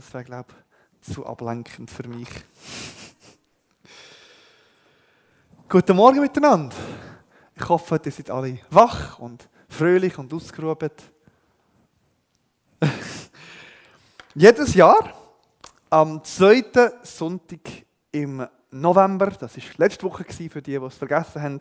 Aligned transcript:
Das 0.00 0.14
wäre, 0.14 0.24
glaube 0.24 0.48
ich, 1.02 1.12
zu 1.12 1.26
ablenkend 1.26 1.90
für 1.90 2.08
mich. 2.08 2.30
Guten 5.68 5.94
Morgen 5.94 6.20
miteinander. 6.20 6.74
Ich 7.54 7.68
hoffe, 7.68 8.00
ihr 8.02 8.10
seid 8.10 8.30
alle 8.30 8.58
wach 8.70 9.18
und 9.18 9.46
fröhlich 9.68 10.16
und 10.16 10.32
ausgeruht. 10.32 10.94
Jedes 14.34 14.72
Jahr 14.74 15.12
am 15.90 16.24
zweiten 16.24 16.92
Sonntag 17.02 17.60
im 18.10 18.46
November, 18.70 19.26
das 19.26 19.54
war 19.54 19.64
letzte 19.76 20.04
Woche 20.04 20.24
für 20.24 20.62
die, 20.62 20.78
die 20.78 20.84
es 20.86 20.94
vergessen 20.94 21.42
haben, 21.42 21.58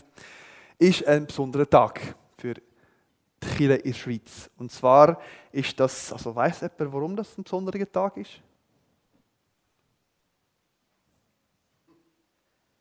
ist 0.77 1.05
ein 1.05 1.27
besonderer 1.27 1.69
Tag 1.69 2.15
für 2.37 2.53
die 3.41 3.47
Kirche 3.47 3.75
in 3.75 3.91
der 3.91 3.97
Schweiz. 3.97 4.49
Und 4.57 4.71
zwar 4.71 5.19
ist 5.51 5.79
das, 5.79 6.11
also 6.13 6.35
weiss 6.35 6.61
jemand, 6.61 6.93
warum 6.93 7.15
das 7.15 7.37
ein 7.37 7.43
besonderer 7.43 7.91
Tag 7.91 8.17
ist? 8.17 8.41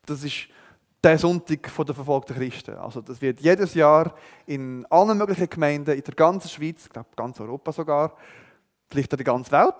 Das 0.05 0.23
ist 0.23 0.47
der 1.03 1.17
Sonntag 1.17 1.63
der 1.63 1.95
verfolgten 1.95 2.35
Christen. 2.35 2.75
Also 2.75 3.01
das 3.01 3.21
wird 3.21 3.39
jedes 3.39 3.73
Jahr 3.73 4.13
in 4.45 4.85
allen 4.89 5.17
möglichen 5.17 5.49
Gemeinden 5.49 5.95
in 5.95 6.03
der 6.03 6.15
ganzen 6.15 6.49
Schweiz, 6.49 6.85
ich 6.85 6.89
glaube 6.89 7.09
ganz 7.15 7.39
Europa 7.39 7.71
sogar, 7.71 8.15
vielleicht 8.89 9.13
in 9.13 9.17
der 9.17 9.25
ganzen 9.25 9.51
Welt, 9.51 9.75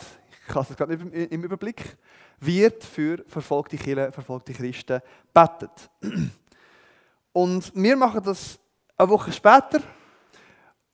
ich 0.47 0.55
habe 0.55 0.67
es 0.69 0.77
gerade 0.77 0.95
nicht 0.95 1.31
im 1.31 1.43
Überblick, 1.43 1.97
wird 2.39 2.83
für 2.83 3.23
verfolgte 3.27 3.77
Kirchen, 3.77 4.13
verfolgte 4.13 4.53
Christen 4.53 5.01
betet. 5.33 5.89
Und 7.33 7.71
wir 7.75 7.95
machen 7.95 8.23
das 8.23 8.59
eine 8.97 9.09
Woche 9.09 9.31
später. 9.31 9.81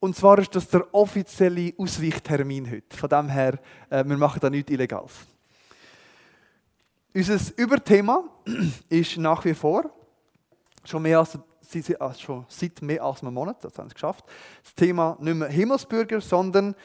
Und 0.06 0.16
zwar 0.16 0.38
ist 0.38 0.54
das 0.54 0.68
der 0.68 0.86
offizielle 0.94 1.74
Ausweichtermin 1.80 2.70
heute. 2.70 2.96
Von 2.96 3.10
dem 3.10 3.28
her, 3.28 3.58
äh, 3.90 4.04
wir 4.06 4.18
machen 4.18 4.40
da 4.40 4.52
nichts 4.52 4.72
Illegales. 4.72 5.14
Unser 7.12 7.40
Überthema 7.58 8.24
ist 8.90 9.18
nach 9.18 9.44
wie 9.46 9.56
vor, 9.56 9.90
schon, 10.84 11.02
mehr 11.02 11.18
als, 11.18 11.40
also 12.00 12.20
schon 12.20 12.46
seit 12.50 12.84
mehr 12.84 13.02
als 13.02 13.24
einem 13.24 13.34
Monat, 13.34 13.64
das 13.64 13.80
haben 13.80 13.90
wir 13.90 13.96
geschafft, 13.96 14.26
das 14.64 14.76
Thema 14.76 15.18
nicht 15.20 15.38
mehr 15.38 15.50
Himmelsbürger, 15.50 16.22
sondern 16.22 16.76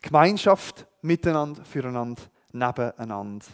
Gemeinschaft 0.00 0.86
miteinander, 1.02 1.64
füreinander, 1.64 2.22
nebeneinander. 2.52 3.46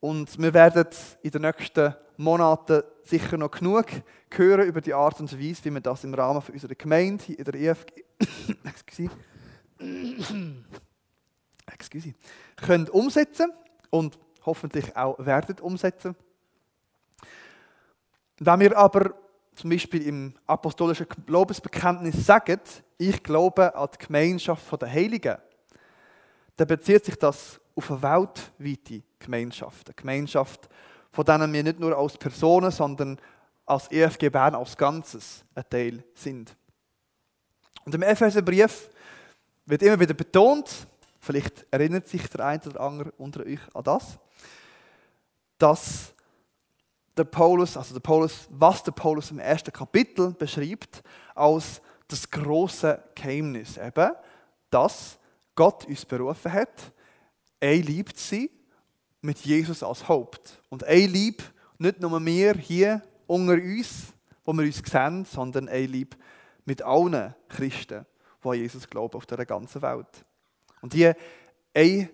Und 0.00 0.38
wir 0.38 0.54
werden 0.54 0.86
in 1.20 1.30
den 1.32 1.42
nächsten 1.42 1.94
Monaten 2.16 2.82
sicher 3.02 3.36
noch 3.36 3.50
genug 3.50 3.88
hören 4.30 4.66
über 4.66 4.80
die 4.80 4.94
Art 4.94 5.20
und 5.20 5.30
Weise, 5.38 5.64
wie 5.64 5.70
wir 5.70 5.80
das 5.80 6.02
im 6.04 6.14
Rahmen 6.14 6.42
unserer 6.50 6.74
Gemeinde 6.74 7.34
in 7.34 7.44
der 7.44 7.54
EFG 7.54 8.05
excuse, 8.64 9.10
können 12.56 12.88
umsetzen 12.88 13.52
und 13.90 14.18
hoffentlich 14.44 14.96
auch 14.96 15.24
werden 15.24 15.58
umsetzen. 15.60 16.16
Wenn 18.38 18.60
wir 18.60 18.76
aber 18.76 19.14
zum 19.54 19.70
Beispiel 19.70 20.06
im 20.06 20.34
apostolischen 20.46 21.06
Glaubensbekenntnis 21.26 22.26
sagen, 22.26 22.60
ich 22.98 23.22
glaube 23.22 23.74
an 23.74 23.88
die 23.92 24.06
Gemeinschaft 24.06 24.82
der 24.82 24.90
Heiligen, 24.90 25.36
dann 26.56 26.66
bezieht 26.66 27.04
sich 27.04 27.16
das 27.16 27.60
auf 27.74 27.90
eine 27.90 28.02
weltweite 28.02 29.02
Gemeinschaft. 29.18 29.88
Eine 29.88 29.94
Gemeinschaft, 29.94 30.68
von 31.10 31.24
denen 31.24 31.52
wir 31.52 31.62
nicht 31.62 31.80
nur 31.80 31.96
als 31.96 32.16
Personen, 32.16 32.70
sondern 32.70 33.18
als 33.64 33.90
EFG 33.90 34.28
Bern 34.28 34.54
als 34.54 34.76
Ganzes 34.76 35.44
ein 35.54 35.64
Teil 35.68 36.04
sind. 36.14 36.56
Und 37.86 37.94
im 37.94 38.02
Epheserbrief 38.02 38.90
wird 39.64 39.82
immer 39.82 39.98
wieder 39.98 40.12
betont, 40.12 40.68
vielleicht 41.20 41.64
erinnert 41.70 42.08
sich 42.08 42.28
der 42.28 42.44
eine 42.44 42.60
oder 42.66 42.80
andere 42.80 43.12
unter 43.16 43.46
euch 43.46 43.60
an 43.74 43.84
das, 43.84 44.18
dass 45.56 46.12
der 47.16 47.24
Paulus, 47.24 47.76
also 47.76 47.94
der 47.94 48.00
Paulus, 48.00 48.48
was 48.50 48.82
der 48.82 48.90
Paulus 48.90 49.30
im 49.30 49.38
ersten 49.38 49.72
Kapitel 49.72 50.32
beschreibt, 50.32 51.02
als 51.34 51.80
das 52.08 52.28
große 52.28 53.02
Geheimnis, 53.14 53.78
eben, 53.78 54.10
dass 54.68 55.16
Gott 55.54 55.86
uns 55.86 56.04
berufen 56.04 56.52
hat, 56.52 56.92
ein 57.60 57.82
Lieb 57.82 58.16
zu 58.16 58.34
sein, 58.34 58.48
mit 59.22 59.38
Jesus 59.38 59.84
als 59.84 60.06
Haupt. 60.08 60.60
Und 60.68 60.82
ein 60.84 61.08
Lieb, 61.08 61.42
nicht 61.78 62.00
nur 62.00 62.24
wir 62.24 62.54
hier 62.54 63.00
unter 63.28 63.54
uns, 63.54 64.12
wo 64.44 64.52
wir 64.52 64.64
uns 64.64 64.82
sehen, 64.84 65.24
sondern 65.24 65.68
ein 65.68 65.86
Lieb 65.88 66.16
mit 66.66 66.82
allen 66.82 67.34
Christen, 67.48 68.04
die 68.44 68.48
an 68.48 68.54
Jesus 68.54 68.88
glauben 68.88 69.16
auf 69.16 69.24
der 69.24 69.46
ganzen 69.46 69.80
Welt. 69.80 70.24
Und 70.82 70.92
diese 70.92 71.16
Einheit, 71.74 72.10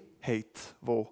die 0.80 1.06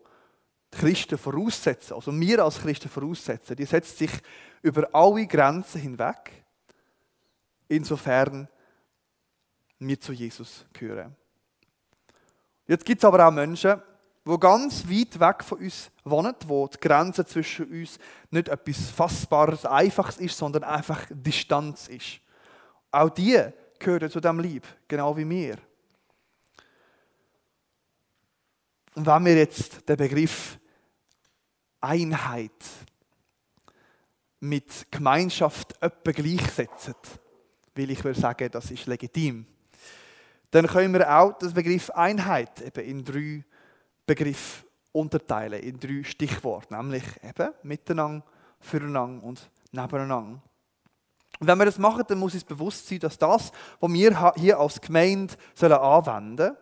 die 0.73 0.79
Christen 0.79 1.19
voraussetzen, 1.19 1.95
also 1.95 2.19
wir 2.19 2.45
als 2.45 2.61
Christen 2.61 2.89
voraussetzen, 2.89 3.57
die 3.57 3.65
setzt 3.65 3.99
sich 3.99 4.13
über 4.63 4.89
alle 4.93 5.27
Grenzen 5.27 5.81
hinweg, 5.81 6.45
insofern 7.67 8.49
wir 9.79 9.99
zu 9.99 10.13
Jesus 10.13 10.65
gehören. 10.73 11.17
Jetzt 12.67 12.85
gibt 12.85 13.01
es 13.01 13.05
aber 13.05 13.27
auch 13.27 13.33
Menschen, 13.33 13.83
die 14.25 14.39
ganz 14.39 14.89
weit 14.89 15.19
weg 15.19 15.43
von 15.43 15.59
uns 15.59 15.91
wohnen, 16.05 16.35
wo 16.47 16.69
die 16.69 16.79
Grenze 16.79 17.25
zwischen 17.25 17.67
uns 17.67 17.99
nicht 18.31 18.49
etwas 18.49 18.91
Fassbares, 18.91 19.65
Einfaches 19.65 20.19
ist, 20.19 20.37
sondern 20.37 20.63
einfach 20.63 21.07
Distanz 21.11 21.89
ist. 21.89 22.21
Auch 22.91 23.11
die 23.11 23.39
gehören 23.79 24.11
zu 24.11 24.21
dem 24.21 24.41
Lieb, 24.41 24.67
genau 24.89 25.17
wie 25.17 25.29
wir. 25.29 25.59
Und 28.95 29.07
wenn 29.07 29.25
wir 29.25 29.37
jetzt 29.37 29.89
den 29.89 29.97
Begriff 29.97 30.59
Einheit 31.81 32.51
mit 34.41 34.87
Gemeinschaft 34.91 35.81
etwa 35.81 36.13
gleichsetzen, 36.13 36.95
will 37.75 37.91
ich 37.91 38.03
sagen, 38.17 38.51
das 38.51 38.71
ist 38.71 38.87
legitim, 38.87 39.47
dann 40.51 40.67
können 40.67 40.93
wir 40.93 41.09
auch 41.11 41.39
den 41.39 41.55
Begriff 41.55 41.91
Einheit 41.91 42.61
eben 42.61 42.85
in 42.85 43.05
drei 43.05 43.45
Begriffe 44.05 44.67
unterteilen, 44.93 45.63
in 45.63 45.79
drei 45.79 46.03
Stichworte, 46.03 46.75
nämlich 46.75 47.05
eben 47.23 47.53
miteinander, 47.63 48.27
füreinander 48.59 49.25
und 49.25 49.49
nebeneinander. 49.71 50.43
Und 51.41 51.47
wenn 51.47 51.59
wir 51.59 51.65
das 51.65 51.79
machen, 51.79 52.05
dann 52.07 52.19
muss 52.19 52.35
uns 52.35 52.45
bewusst 52.45 52.87
sein, 52.87 52.99
dass 52.99 53.17
das, 53.17 53.51
was 53.81 53.93
wir 53.93 54.35
hier 54.35 54.59
als 54.59 54.81
Gemeinde 54.81 55.35
anwenden 55.61 56.37
sollen, 56.37 56.57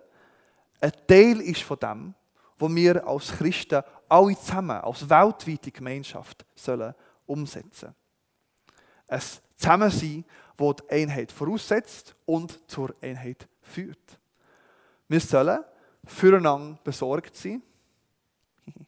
ein 0.81 0.93
Teil 1.09 1.41
ist 1.41 1.63
von 1.63 1.79
dem, 1.79 2.15
was 2.59 2.75
wir 2.75 3.07
als 3.07 3.33
Christen 3.33 3.83
alle 4.09 4.39
zusammen, 4.39 4.81
als 4.81 5.11
weltweite 5.11 5.73
Gemeinschaft 5.73 6.47
sollen 6.55 6.95
umsetzen. 7.27 7.93
Ein 9.09 9.21
Zusammensein, 9.57 10.25
das 10.57 10.77
die 10.77 10.91
Einheit 10.91 11.33
voraussetzt 11.33 12.15
und 12.25 12.61
zur 12.71 12.95
Einheit 13.03 13.49
führt. 13.61 14.21
Wir 15.09 15.21
sollen 15.21 15.65
füreinander 16.05 16.79
besorgt 16.85 17.35
sein. 17.37 17.63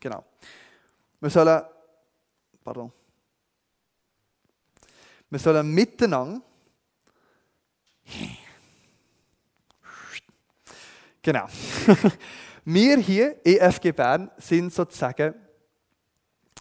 Genau. 0.00 0.24
Wir 1.20 1.30
sollen, 1.30 1.62
pardon, 2.62 2.92
wir 5.30 5.38
sollen 5.38 5.72
miteinander, 5.72 6.42
genau, 11.22 11.46
wir 12.64 12.98
hier, 12.98 13.40
EFG 13.44 13.92
Bern, 13.92 14.30
sind 14.36 14.72
sozusagen 14.72 15.34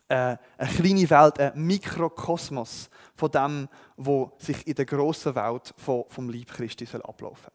äh, 0.08 0.38
eine 0.58 0.74
kleine 0.76 1.10
Welt, 1.10 1.40
ein 1.40 1.62
Mikrokosmos 1.66 2.90
von 3.16 3.32
dem, 3.32 3.70
was 3.98 4.30
sich 4.38 4.66
in 4.66 4.76
der 4.76 4.86
grossen 4.86 5.36
Welt 5.36 5.74
vom 5.78 6.30
Leib 6.30 6.48
Christi 6.48 6.86
soll 6.86 7.02
ablaufen. 7.02 7.52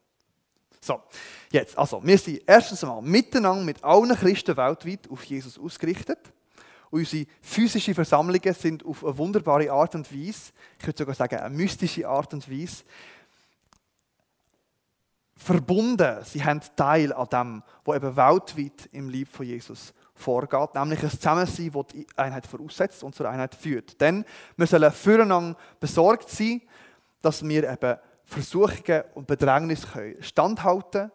So, 0.81 1.03
jetzt, 1.51 1.77
also, 1.77 2.01
wir 2.05 2.17
sind 2.17 2.43
erstens 2.47 2.85
einmal 2.85 3.03
miteinander 3.03 3.65
mit 3.65 3.83
allen 3.83 4.15
Christen 4.15 4.57
weltweit 4.57 5.11
auf 5.11 5.25
Jesus 5.25 5.59
ausgerichtet. 5.59 6.33
Unsere 6.91 7.27
physischen 7.41 7.95
Versammlungen 7.95 8.55
sind 8.55 8.85
auf 8.85 9.05
eine 9.05 9.19
wunderbare 9.19 9.71
Art 9.71 9.95
und 9.95 10.13
Weise, 10.13 10.53
ich 10.79 10.87
würde 10.87 10.99
sogar 10.99 11.15
sagen, 11.15 11.39
eine 11.39 11.55
mystische 11.55 12.09
Art 12.09 12.33
und 12.33 12.51
Weise, 12.51 12.85
verbunden. 15.37 16.25
Sie 16.25 16.45
haben 16.45 16.61
Teil 16.75 17.13
an 17.13 17.29
dem, 17.29 17.63
was 17.85 17.97
eben 17.97 18.17
weltweit 18.17 18.89
im 18.93 19.11
Leib 19.11 19.29
von 19.29 19.47
Jesus 19.47 19.93
vorgeht, 20.15 20.75
nämlich 20.75 21.03
ein 21.03 21.11
Zusammensein, 21.11 21.71
das 21.71 21.87
die 21.89 22.07
Einheit 22.17 22.47
voraussetzt 22.47 23.03
und 23.05 23.15
zur 23.15 23.29
Einheit 23.29 23.55
führt. 23.55 24.01
Denn 24.01 24.25
wir 24.57 24.67
sollen 24.67 24.91
füreinander 24.91 25.59
besorgt 25.79 26.31
sein, 26.31 26.63
dass 27.21 27.47
wir 27.47 27.71
eben 27.71 27.99
Versuchungen 28.25 29.05
und 29.15 29.27
Bedrängnisse 29.27 30.17
standhalten 30.21 30.91
können. 30.91 31.13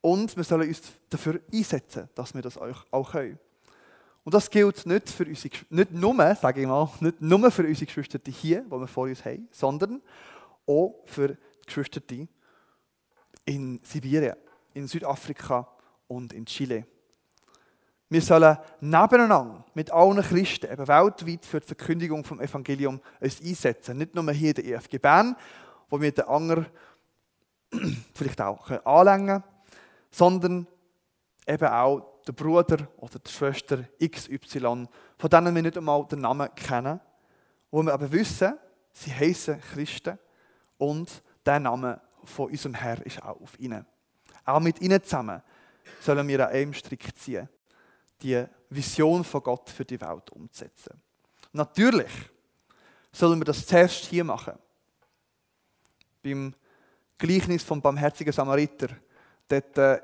Und 0.00 0.36
wir 0.36 0.44
sollen 0.44 0.68
uns 0.68 0.82
dafür 1.08 1.40
einsetzen, 1.52 2.08
dass 2.14 2.34
wir 2.34 2.42
das 2.42 2.58
auch 2.58 3.12
können. 3.12 3.38
Und 4.24 4.34
das 4.34 4.50
gilt 4.50 4.86
nicht, 4.86 5.10
für 5.10 5.24
unsere, 5.24 5.54
nicht 5.70 5.92
nur, 5.92 6.34
sage 6.36 6.60
ich 6.60 6.66
mal, 6.66 6.88
nicht 7.00 7.20
nur 7.20 7.50
für 7.50 7.64
unsere 7.64 7.86
Geschwister 7.86 8.20
hier, 8.30 8.62
die 8.62 8.70
wir 8.70 8.86
vor 8.86 9.04
uns 9.04 9.24
haben, 9.24 9.48
sondern 9.50 10.00
auch 10.66 10.94
für 11.06 11.28
die 11.28 11.66
Geschwister 11.66 12.00
in 13.44 13.80
Sibirien, 13.82 14.36
in 14.74 14.86
Südafrika 14.86 15.68
und 16.06 16.32
in 16.32 16.46
Chile. 16.46 16.86
Wir 18.08 18.20
sollen 18.20 18.58
nebeneinander 18.80 19.64
mit 19.74 19.90
allen 19.90 20.20
Christen 20.22 20.70
eben 20.70 20.86
weltweit 20.86 21.46
für 21.46 21.60
die 21.60 21.66
Verkündigung 21.66 22.22
vom 22.22 22.40
Evangelium 22.40 23.00
uns 23.20 23.40
einsetzen. 23.40 23.96
Nicht 23.96 24.14
nur 24.14 24.30
hier 24.32 24.50
in 24.50 24.54
der 24.54 24.64
EFG 24.66 24.98
Bern, 24.98 25.34
wo 25.88 25.98
wir 26.00 26.12
den 26.12 26.26
anderen 26.26 26.66
vielleicht 28.14 28.40
auch 28.42 28.70
anlängen 28.84 29.26
können, 29.26 29.44
sondern 30.10 30.66
eben 31.46 31.68
auch 31.68 32.11
der 32.26 32.32
Bruder 32.32 32.88
oder 32.98 33.18
die 33.18 33.30
Schwester 33.30 33.84
XY, 34.04 34.86
von 35.18 35.30
denen 35.30 35.54
wir 35.54 35.62
nicht 35.62 35.76
einmal 35.76 36.06
den 36.06 36.20
Namen 36.20 36.54
kennen, 36.54 37.00
wo 37.70 37.82
wir 37.82 37.92
aber 37.92 38.10
wissen, 38.12 38.58
sie 38.92 39.12
heißen 39.12 39.60
Christen 39.60 40.18
und 40.78 41.22
der 41.44 41.60
Name 41.60 42.00
von 42.24 42.50
unserem 42.50 42.74
Herr 42.74 43.04
ist 43.04 43.22
auch 43.22 43.40
auf 43.40 43.58
ihnen. 43.58 43.84
Auch 44.44 44.60
mit 44.60 44.80
ihnen 44.80 45.02
zusammen 45.02 45.42
sollen 46.00 46.26
wir 46.28 46.46
an 46.46 46.54
einem 46.54 46.74
Strick 46.74 47.16
ziehen 47.16 47.48
die 48.22 48.44
Vision 48.70 49.24
von 49.24 49.42
Gott 49.42 49.68
für 49.68 49.84
die 49.84 50.00
Welt 50.00 50.30
umzusetzen. 50.30 51.00
Natürlich 51.52 52.12
sollen 53.10 53.40
wir 53.40 53.44
das 53.44 53.66
zuerst 53.66 54.06
hier 54.06 54.24
machen. 54.24 54.54
Beim 56.22 56.54
Gleichnis 57.18 57.62
vom 57.62 57.82
barmherzigen 57.82 58.32
Samariter. 58.32 58.88
Dort 59.48 59.78
äh, 59.78 60.00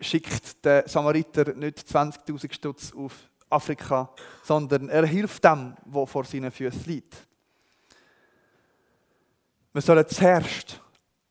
schickt 0.00 0.64
der 0.64 0.88
Samariter 0.88 1.54
nicht 1.54 1.78
20.000 1.78 2.52
Stutz 2.52 2.92
auf 2.92 3.14
Afrika, 3.48 4.12
sondern 4.42 4.88
er 4.88 5.06
hilft 5.06 5.44
dem, 5.44 5.74
wo 5.84 6.06
vor 6.06 6.24
seinen 6.24 6.50
Füßen 6.50 6.84
liegt. 6.84 7.26
Wir 9.72 9.82
sollen 9.82 10.06
zuerst 10.08 10.80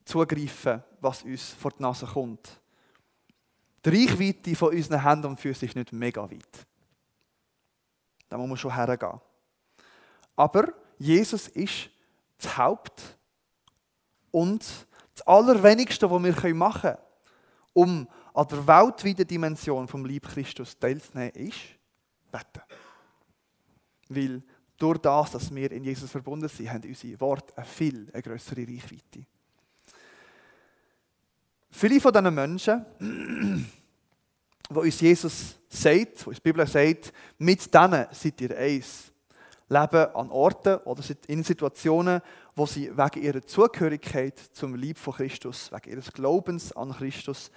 zugreifen, 0.06 0.84
was 1.02 1.24
uns 1.24 1.54
vor 1.54 1.72
die 1.72 1.82
Nase 1.82 2.06
kommt. 2.06 2.60
Die 3.86 3.90
Reichweite 3.90 4.56
von 4.56 4.74
unseren 4.74 5.04
Händen 5.04 5.28
und 5.28 5.40
Füßen 5.40 5.68
ist 5.68 5.76
nicht 5.76 5.94
mega 5.94 6.30
weit. 6.30 6.68
Da 8.28 8.38
muss 8.38 8.48
man 8.48 8.58
schon 8.58 8.74
hergehen. 8.74 9.20
Aber 10.36 10.74
Jesus 10.98 11.48
ist 11.50 11.90
das 12.38 12.58
Haupt 12.58 13.18
und 14.32 14.66
das 15.16 15.28
Allerwenigste, 15.28 16.10
was 16.10 16.24
wir 16.24 16.56
machen 16.56 16.82
können, 16.82 16.98
um 17.74 18.08
an 18.40 18.48
der 18.48 18.66
weltweiten 18.66 19.28
Dimension 19.28 19.86
vom 19.86 20.06
Lieb 20.06 20.26
Christus 20.26 20.80
teilzunehmen, 20.80 21.34
ist 21.36 21.58
beten. 22.32 22.62
Weil 24.08 24.42
durch 24.78 24.98
das, 25.00 25.32
dass 25.32 25.54
wir 25.54 25.70
in 25.74 25.84
Jesus 25.84 26.10
verbunden 26.10 26.48
sind, 26.48 26.72
haben 26.72 26.88
unsere 26.88 27.20
Worte 27.20 27.58
eine 27.58 27.66
viel 27.66 28.10
eine 28.14 28.22
größere 28.22 28.62
Reichweite. 28.62 29.26
Viele 31.70 32.00
von 32.00 32.14
diesen 32.14 32.34
Menschen, 32.34 33.66
wo 34.70 34.80
uns 34.82 35.02
Jesus 35.02 35.56
sagt, 35.68 36.26
wo 36.26 36.30
uns 36.30 36.38
die 36.38 36.50
Bibel 36.50 36.66
sagt, 36.66 37.12
mit 37.40 37.74
denen 37.74 38.08
seid 38.10 38.40
ihr 38.40 38.58
eins, 38.58 39.12
leben 39.68 40.16
an 40.16 40.32
Orten 40.32 40.78
oder 40.86 41.04
in 41.28 41.44
Situationen, 41.44 42.22
wo 42.56 42.66
sie 42.66 42.90
wegen 42.98 43.22
ihrer 43.22 43.42
Zugehörigkeit 43.42 44.40
zum 44.54 44.76
Lieb 44.76 44.98
von 44.98 45.14
Christus, 45.14 45.70
wegen 45.74 45.92
ihres 45.92 46.14
Glaubens 46.14 46.72
an 46.72 46.94
Christus, 46.94 47.52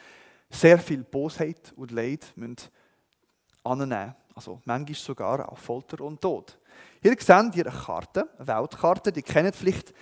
sehr 0.53 0.79
viel 0.79 1.03
Bosheit 1.03 1.73
und 1.77 1.91
Leid 1.91 2.33
müssen 2.37 2.57
annehmen. 3.65 4.15
Also 4.35 4.61
manchmal 4.65 4.95
sogar 4.95 5.51
auch 5.51 5.59
Folter 5.59 6.03
und 6.05 6.21
Tod. 6.21 6.59
Hier 7.01 7.17
seht 7.19 7.57
ihr 7.57 7.67
eine 7.67 7.77
Karte, 7.77 8.29
eine 8.39 8.47
Weltkarte, 8.47 9.13
die 9.13 9.23
kennen 9.23 9.53
vielleicht 9.53 9.93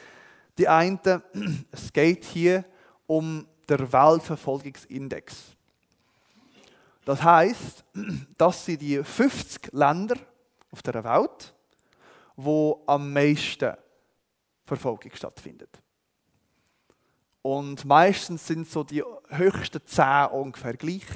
die 0.59 0.69
einen. 0.69 1.01
Es 1.71 1.93
geht 1.93 2.25
hier 2.25 2.65
um 3.07 3.47
der 3.69 3.93
Weltverfolgungsindex. 3.93 5.57
Das 7.05 7.23
heißt, 7.23 7.85
dass 8.37 8.65
sie 8.65 8.77
die 8.77 9.03
50 9.03 9.73
Länder 9.73 10.17
auf 10.71 10.83
der 10.83 11.03
Welt, 11.03 11.55
wo 12.37 12.83
am 12.87 13.13
meisten 13.13 13.75
Verfolgung 14.65 15.11
stattfindet. 15.15 15.81
Und 17.43 17.85
meistens 17.85 18.47
sind 18.47 18.69
so 18.69 18.85
die 18.85 19.03
höchsten 19.29 19.85
10 19.85 20.27
ungefähr 20.27 20.75
gleich. 20.75 21.07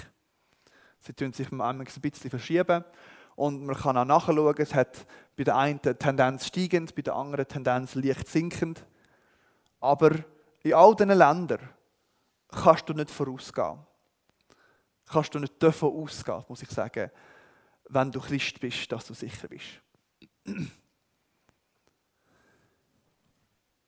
Sie 1.00 1.12
tun 1.12 1.32
sich 1.32 1.50
manchmal 1.50 1.86
ein 1.86 2.00
bisschen 2.00 2.30
verschieben. 2.30 2.84
Und 3.36 3.66
man 3.66 3.76
kann 3.76 3.98
auch 3.98 4.04
nachschauen, 4.04 4.54
es 4.58 4.74
hat 4.74 5.06
bei 5.36 5.44
der 5.44 5.56
einen 5.56 5.82
Tendenz 5.82 6.46
steigend, 6.46 6.94
bei 6.94 7.02
der 7.02 7.14
anderen 7.14 7.46
Tendenz 7.46 7.94
leicht 7.94 8.28
sinkend. 8.28 8.86
Aber 9.80 10.12
in 10.62 10.72
all 10.72 10.94
diesen 10.94 11.10
Ländern 11.10 11.68
kannst 12.48 12.88
du 12.88 12.94
nicht 12.94 13.10
vorausgehen. 13.10 13.80
Kannst 15.06 15.34
du 15.34 15.38
nicht 15.38 15.62
davon 15.62 15.92
ausgehen, 15.92 16.44
muss 16.48 16.62
ich 16.62 16.70
sagen, 16.70 17.10
wenn 17.90 18.10
du 18.10 18.20
Christ 18.20 18.58
bist, 18.60 18.90
dass 18.90 19.06
du 19.06 19.12
sicher 19.12 19.48
bist. 19.48 19.82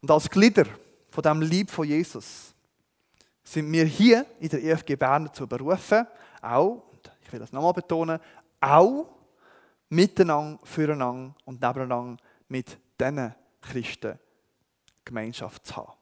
Und 0.03 0.11
als 0.11 0.29
Glieder 0.29 0.67
von 1.17 1.23
dem 1.23 1.41
Lieb 1.41 1.71
von 1.71 1.89
Jesus 1.89 2.55
sind 3.43 3.73
wir 3.73 3.87
hier 3.87 4.27
in 4.39 4.51
der 4.51 4.63
EFG 4.63 4.97
Bern 4.97 5.25
dazu 5.25 5.47
berufen, 5.47 6.07
auch, 6.43 6.83
ich 7.23 7.33
will 7.33 7.41
das 7.41 7.53
nochmal 7.53 7.73
betonen, 7.73 8.21
auch 8.61 9.07
miteinander, 9.89 10.61
füreinander 10.67 11.35
und 11.47 11.63
nebeneinander 11.63 12.23
mit 12.49 12.79
diesen 13.01 13.35
Christen 13.63 14.19
Gemeinschaft 15.07 15.67
zu 15.67 15.77
haben. 15.77 15.93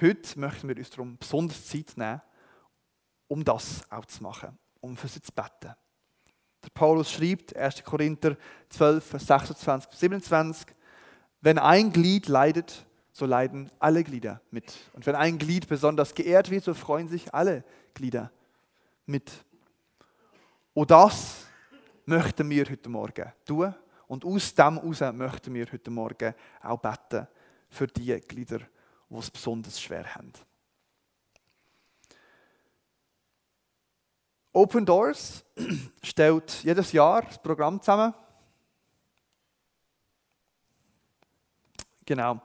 Heute 0.00 0.40
möchten 0.40 0.68
wir 0.68 0.76
uns 0.76 0.90
darum 0.90 1.16
besonders 1.16 1.64
Zeit 1.64 1.96
nehmen, 1.96 2.22
um 3.28 3.44
das 3.44 3.88
auch 3.88 4.06
zu 4.06 4.20
machen, 4.24 4.58
um 4.80 4.96
für 4.96 5.06
sie 5.06 5.22
zu 5.22 5.30
beten. 5.30 5.76
Der 6.64 6.70
Paulus 6.74 7.12
schreibt, 7.12 7.54
1. 7.54 7.84
Korinther 7.84 8.36
12, 8.68 9.04
Vers 9.04 9.26
26 9.28 9.90
bis 9.90 10.00
27, 10.00 10.74
wenn 11.40 11.60
ein 11.60 11.92
Glied 11.92 12.26
leidet, 12.26 12.84
so 13.12 13.26
leiden 13.26 13.70
alle 13.78 14.02
Glieder 14.02 14.40
mit. 14.50 14.72
Und 14.94 15.06
wenn 15.06 15.14
ein 15.14 15.38
Glied 15.38 15.68
besonders 15.68 16.14
geehrt 16.14 16.50
wird, 16.50 16.64
so 16.64 16.74
freuen 16.74 17.08
sich 17.08 17.32
alle 17.32 17.64
Glieder 17.94 18.32
mit. 19.06 19.30
Und 20.74 20.90
das 20.90 21.46
möchten 22.06 22.48
wir 22.48 22.64
heute 22.68 22.88
Morgen 22.88 23.32
tun. 23.44 23.74
Und 24.08 24.24
aus 24.24 24.54
dem 24.54 24.80
heraus 24.80 25.14
möchten 25.14 25.54
wir 25.54 25.66
heute 25.70 25.90
Morgen 25.90 26.34
auch 26.62 26.78
beten 26.78 27.26
für 27.68 27.86
die 27.86 28.18
Glieder, 28.20 28.60
die 29.08 29.16
es 29.16 29.30
besonders 29.30 29.80
schwer 29.80 30.14
haben. 30.14 30.32
Open 34.54 34.84
Doors 34.84 35.44
stellt 36.02 36.62
jedes 36.62 36.92
Jahr 36.92 37.22
das 37.22 37.40
Programm 37.40 37.80
zusammen. 37.80 38.12
Genau. 42.04 42.42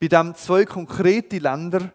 Bei 0.00 0.08
dem 0.08 0.34
zwei 0.34 0.64
konkrete 0.64 1.38
Länder, 1.38 1.92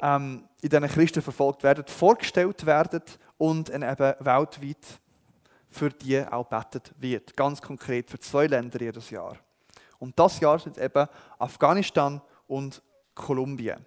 ähm, 0.00 0.44
in 0.60 0.68
denen 0.68 0.88
Christen 0.88 1.22
verfolgt 1.22 1.62
werden, 1.62 1.84
vorgestellt 1.86 2.66
werden 2.66 3.02
und 3.36 3.70
eben 3.70 4.14
weltweit 4.20 5.00
für 5.70 5.90
die 5.90 6.20
auch 6.26 6.46
betet 6.46 6.92
wird. 6.98 7.36
Ganz 7.36 7.60
konkret 7.60 8.10
für 8.10 8.18
zwei 8.18 8.46
Länder 8.46 8.80
jedes 8.80 9.10
Jahr. 9.10 9.36
Und 9.98 10.18
das 10.18 10.40
Jahr 10.40 10.58
sind 10.58 10.78
eben 10.78 11.06
Afghanistan 11.38 12.20
und 12.46 12.82
Kolumbien. 13.14 13.84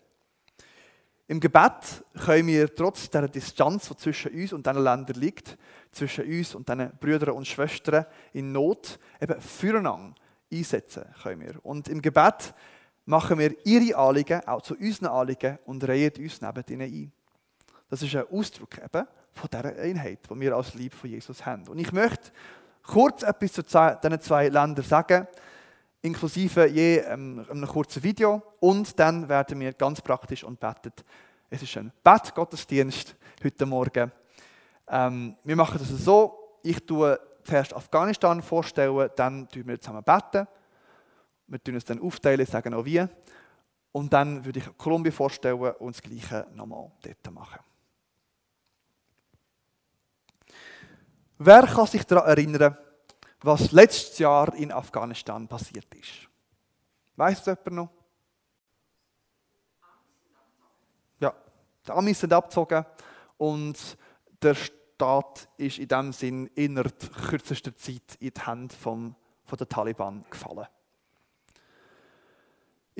Im 1.27 1.39
Gebet 1.39 2.03
können 2.25 2.47
wir 2.47 2.75
trotz 2.75 3.09
der 3.09 3.29
Distanz, 3.29 3.87
die 3.87 3.95
zwischen 3.95 4.33
uns 4.33 4.51
und 4.51 4.65
diesen 4.65 4.83
Ländern 4.83 5.15
liegt, 5.15 5.57
zwischen 5.91 6.25
uns 6.25 6.55
und 6.55 6.67
diesen 6.67 6.91
Brüdern 6.99 7.35
und 7.35 7.47
Schwestern 7.47 8.05
in 8.33 8.51
Not, 8.51 8.99
eben 9.21 9.39
füreinander 9.39 10.13
einsetzen 10.51 11.05
können 11.23 11.41
wir. 11.41 11.65
Und 11.65 11.87
im 11.87 12.01
Gebet 12.01 12.53
machen 13.11 13.37
wir 13.39 13.53
ihre 13.65 13.97
Anliegen 13.97 14.39
auch 14.47 14.61
zu 14.61 14.73
unseren 14.75 15.07
Anliegen 15.07 15.59
und 15.65 15.85
reihen 15.85 16.13
uns 16.17 16.39
neben 16.39 16.63
ihnen 16.69 16.81
ein. 16.81 17.11
Das 17.89 18.01
ist 18.01 18.15
ein 18.15 18.23
Ausdruck 18.31 18.77
eben 18.77 19.05
von 19.33 19.49
dieser 19.51 19.75
Einheit, 19.75 20.19
die 20.29 20.39
wir 20.39 20.55
als 20.55 20.73
Lieb 20.75 20.93
von 20.93 21.09
Jesus 21.09 21.45
haben. 21.45 21.67
Und 21.67 21.77
ich 21.77 21.91
möchte 21.91 22.31
kurz 22.81 23.23
etwas 23.23 23.51
zu 23.51 23.63
diesen 23.63 24.21
zwei 24.21 24.47
Ländern 24.47 24.85
sagen 24.85 25.27
inklusive 26.01 26.67
je 26.67 26.99
ähm, 26.99 27.45
einem 27.49 27.67
kurzen 27.67 28.01
Video. 28.01 28.41
Und 28.61 28.97
dann 28.97 29.27
werden 29.27 29.59
wir 29.59 29.73
ganz 29.73 30.01
praktisch 30.01 30.45
und 30.45 30.59
betet. 30.59 31.03
Es 31.49 31.61
ist 31.61 31.77
ein 31.77 31.91
Bettgottesdienst 32.03 33.15
heute 33.43 33.65
Morgen. 33.65 34.11
Ähm, 34.87 35.35
wir 35.43 35.55
machen 35.57 35.79
das 35.79 35.89
so, 35.89 36.57
ich 36.63 36.85
tue 36.85 37.19
zuerst 37.43 37.75
Afghanistan 37.75 38.41
vorstellen, 38.41 39.09
dann 39.17 39.49
tun 39.49 39.67
wir 39.67 39.81
zusammen 39.81 40.03
beten. 40.03 40.47
Wir 41.51 41.61
tun 41.61 41.75
es 41.75 41.83
dann 41.83 41.99
aufteilen, 41.99 42.45
sagen 42.45 42.73
auch 42.73 42.85
wie. 42.85 43.05
Und 43.91 44.13
dann 44.13 44.45
würde 44.45 44.59
ich 44.59 44.77
Kolumbien 44.77 45.13
vorstellen 45.13 45.59
und 45.59 45.95
das 45.97 46.01
Gleiche 46.01 46.47
nochmal 46.53 46.89
dort 47.01 47.33
machen. 47.33 47.59
Wer 51.37 51.67
kann 51.67 51.87
sich 51.87 52.05
daran 52.05 52.29
erinnern, 52.29 52.77
was 53.41 53.73
letztes 53.73 54.17
Jahr 54.19 54.53
in 54.55 54.71
Afghanistan 54.71 55.45
passiert 55.45 55.93
ist. 55.95 56.29
Weiß 57.17 57.39
es 57.39 57.45
jemand 57.47 57.71
noch? 57.71 57.89
Ja, 61.19 61.33
Die 61.85 61.91
Amis 61.91 62.21
sind 62.21 62.31
abgezogen 62.31 62.85
und 63.37 63.97
der 64.41 64.55
Staat 64.55 65.49
ist 65.57 65.79
in 65.79 65.87
dem 65.89 66.13
Sinn 66.13 66.47
innerhalb 66.55 67.13
kürzester 67.27 67.75
Zeit 67.75 68.15
in 68.19 68.31
die 68.33 68.41
Hände 68.41 68.73
vom, 68.73 69.15
von 69.43 69.57
der 69.57 69.67
Taliban 69.67 70.23
gefallen. 70.29 70.67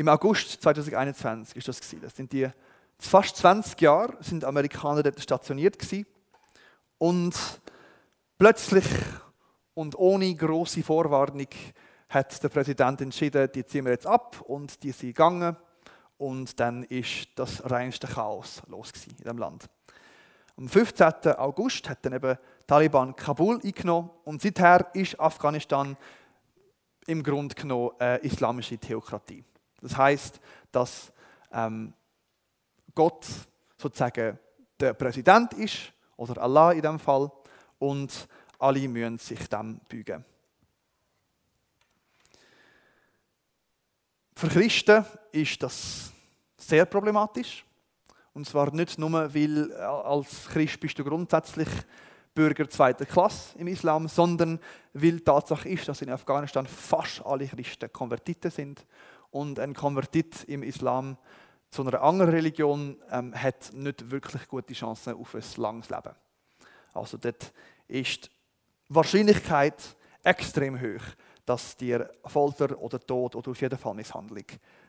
Im 0.02 0.08
August 0.08 0.60
2021 0.64 1.58
ist 1.58 1.68
das 1.68 1.80
gewesen. 1.80 2.02
Das 2.02 2.16
sind 2.16 2.34
die 2.34 2.50
fast 2.98 3.38
20 3.38 3.80
Jahre 3.82 4.18
sind 4.22 4.44
Amerikaner 4.44 5.04
dort 5.04 5.22
stationiert 5.22 5.78
gewesen. 5.78 6.08
und 6.98 7.36
plötzlich 8.40 8.86
und 9.76 9.96
ohne 10.00 10.34
große 10.34 10.82
Vorwarnung 10.82 11.50
hat 12.10 12.42
der 12.42 12.50
Präsident 12.50 13.02
entschieden, 13.02 13.48
die 13.54 13.64
ziehen 13.64 13.86
wir 13.86 13.92
jetzt 13.92 14.08
ab 14.08 14.42
und 14.42 14.82
die 14.82 14.92
sind 14.92 15.10
gegangen 15.10 15.56
und 16.18 16.60
dann 16.60 16.82
ist 16.82 17.28
das 17.36 17.70
reinste 17.70 18.08
Chaos 18.08 18.64
los 18.70 18.92
in 19.20 19.24
dem 19.24 19.38
Land. 19.38 19.70
Am 20.58 20.68
15. 20.68 21.36
August 21.38 21.88
hat 21.88 22.04
dann 22.04 22.14
eben 22.14 22.40
Taliban 22.66 23.16
Kabul 23.16 23.60
eingenommen 23.64 24.10
und 24.24 24.42
seither 24.42 24.88
ist 24.96 25.20
Afghanistan 25.20 25.96
im 27.06 27.22
Grunde 27.22 27.54
genommen 27.54 27.92
eine 28.00 28.18
islamische 28.18 28.80
Theokratie. 28.80 29.46
Das 29.82 29.98
heißt, 29.98 30.40
dass 30.72 31.12
ähm, 31.52 31.94
Gott 32.94 33.26
sozusagen 33.78 34.38
der 34.80 34.94
Präsident 34.94 35.54
ist 35.54 35.92
oder 36.18 36.42
Allah 36.42 36.72
in 36.72 36.82
dem 36.82 37.00
Fall 37.00 37.32
und 37.80 38.28
alle 38.60 38.88
müssen 38.88 39.18
sich 39.18 39.48
dem 39.48 39.80
beugen. 39.90 40.24
Für 44.36 44.48
Christen 44.48 45.06
ist 45.32 45.62
das 45.62 46.12
sehr 46.58 46.86
problematisch. 46.86 47.64
Und 48.34 48.48
zwar 48.48 48.74
nicht 48.74 48.98
nur, 48.98 49.12
weil 49.12 49.72
äh, 49.72 49.76
als 49.76 50.48
Christ 50.48 50.80
bist 50.80 50.98
du 50.98 51.04
grundsätzlich 51.04 51.68
Bürger 52.34 52.70
zweiter 52.70 53.06
Klasse 53.06 53.58
im 53.60 53.68
Islam, 53.68 54.08
sondern 54.08 54.60
weil 54.94 55.18
die 55.18 55.24
Tatsache 55.24 55.68
ist, 55.68 55.88
dass 55.88 56.02
in 56.02 56.10
Afghanistan 56.10 56.66
fast 56.66 57.26
alle 57.26 57.46
Christen 57.46 57.92
Konvertiten 57.92 58.50
sind. 58.50 58.86
Und 59.32 59.60
ein 59.60 59.74
Konvertit 59.74 60.44
im 60.44 60.62
Islam 60.64 61.18
zu 61.70 61.82
einer 61.82 62.02
anderen 62.02 62.32
Religion 62.32 63.02
ähm, 63.10 63.34
hat 63.34 63.72
nicht 63.74 64.12
wirklich 64.12 64.48
gute 64.48 64.74
Chancen 64.74 65.16
auf 65.16 65.34
ein 65.34 65.44
langes 65.56 65.90
Leben. 65.90 66.14
Also 66.94 67.18
dort 67.18 67.54
ist 67.88 68.26
die 68.26 68.96
Wahrscheinlichkeit 68.96 69.96
extrem 70.22 70.80
hoch, 70.80 71.04
dass 71.46 71.78
dir 71.78 72.12
Folter 72.26 72.78
oder 72.78 73.00
Tod 73.00 73.36
oder 73.36 73.52
auf 73.52 73.62
jeden 73.62 73.78
Fall 73.78 73.94
Misshandlung 73.94 74.46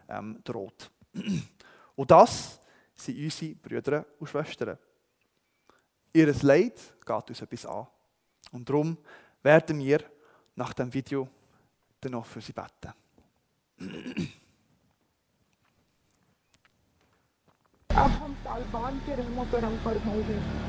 ähm, 0.08 0.40
droht. 0.44 0.90
Und 1.94 2.11
das 2.11 2.61
sind 2.94 3.18
unsere 3.18 3.54
Brüder 3.54 4.06
und 4.18 4.26
Schwestern. 4.28 4.78
Ihr 6.12 6.34
Leid 6.42 6.80
geht 7.04 7.28
uns 7.28 7.42
etwas 7.42 7.66
an. 7.66 7.87
Und 8.52 8.68
darum 8.68 8.99
werden 9.42 9.78
wir 9.78 10.00
nach 10.54 10.72
dem 10.75 10.92
Video 10.92 11.28
dann 12.00 12.12
noch 12.12 12.26
für 12.26 12.40
sie 12.40 12.52
beten. 12.52 12.92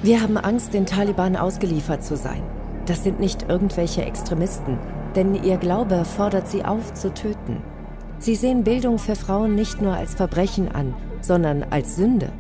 Wir 0.02 0.22
haben 0.22 0.38
Angst, 0.38 0.74
den 0.74 0.86
Taliban 0.86 1.36
ausgeliefert 1.36 2.04
zu 2.04 2.18
sein. 2.18 2.44
Das 2.86 3.04
sind 3.04 3.20
nicht 3.20 3.44
irgendwelche 3.50 4.04
Extremisten, 4.04 4.78
denn 5.16 5.42
ihr 5.42 5.58
Glaube 5.58 6.04
fordert 6.06 6.48
sie 6.50 6.66
auf, 6.66 6.94
zu 6.94 7.14
töten. 7.14 7.62
Sie 8.20 8.36
sehen 8.36 8.64
Bildung 8.64 9.00
für 9.00 9.16
Frauen 9.16 9.56
nicht 9.56 9.82
nur 9.82 9.94
als 9.94 10.16
Verbrechen 10.16 10.70
an, 10.70 10.94
sondern 11.22 11.64
als 11.64 11.96
Sünde. 11.96 12.32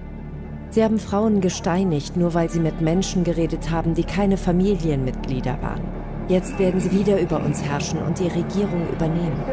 Sie 0.69 0.83
haben 0.83 0.99
Frauen 0.99 1.39
gesteinigt, 1.39 2.17
nur 2.17 2.33
weil 2.33 2.49
sie 2.49 2.59
mit 2.59 2.81
Menschen 2.81 3.23
geredet 3.23 3.69
haben, 3.69 3.93
die 3.93 4.03
keine 4.03 4.37
Familienmitglieder 4.37 5.61
waren. 5.61 6.02
Jetzt 6.29 6.57
werden 6.57 6.79
sie 6.79 6.91
wieder 6.91 7.19
über 7.19 7.43
uns 7.43 7.61
herrschen 7.61 7.99
und 8.01 8.17
die 8.17 8.27
Regierung 8.27 8.87
übernehmen. 8.91 9.43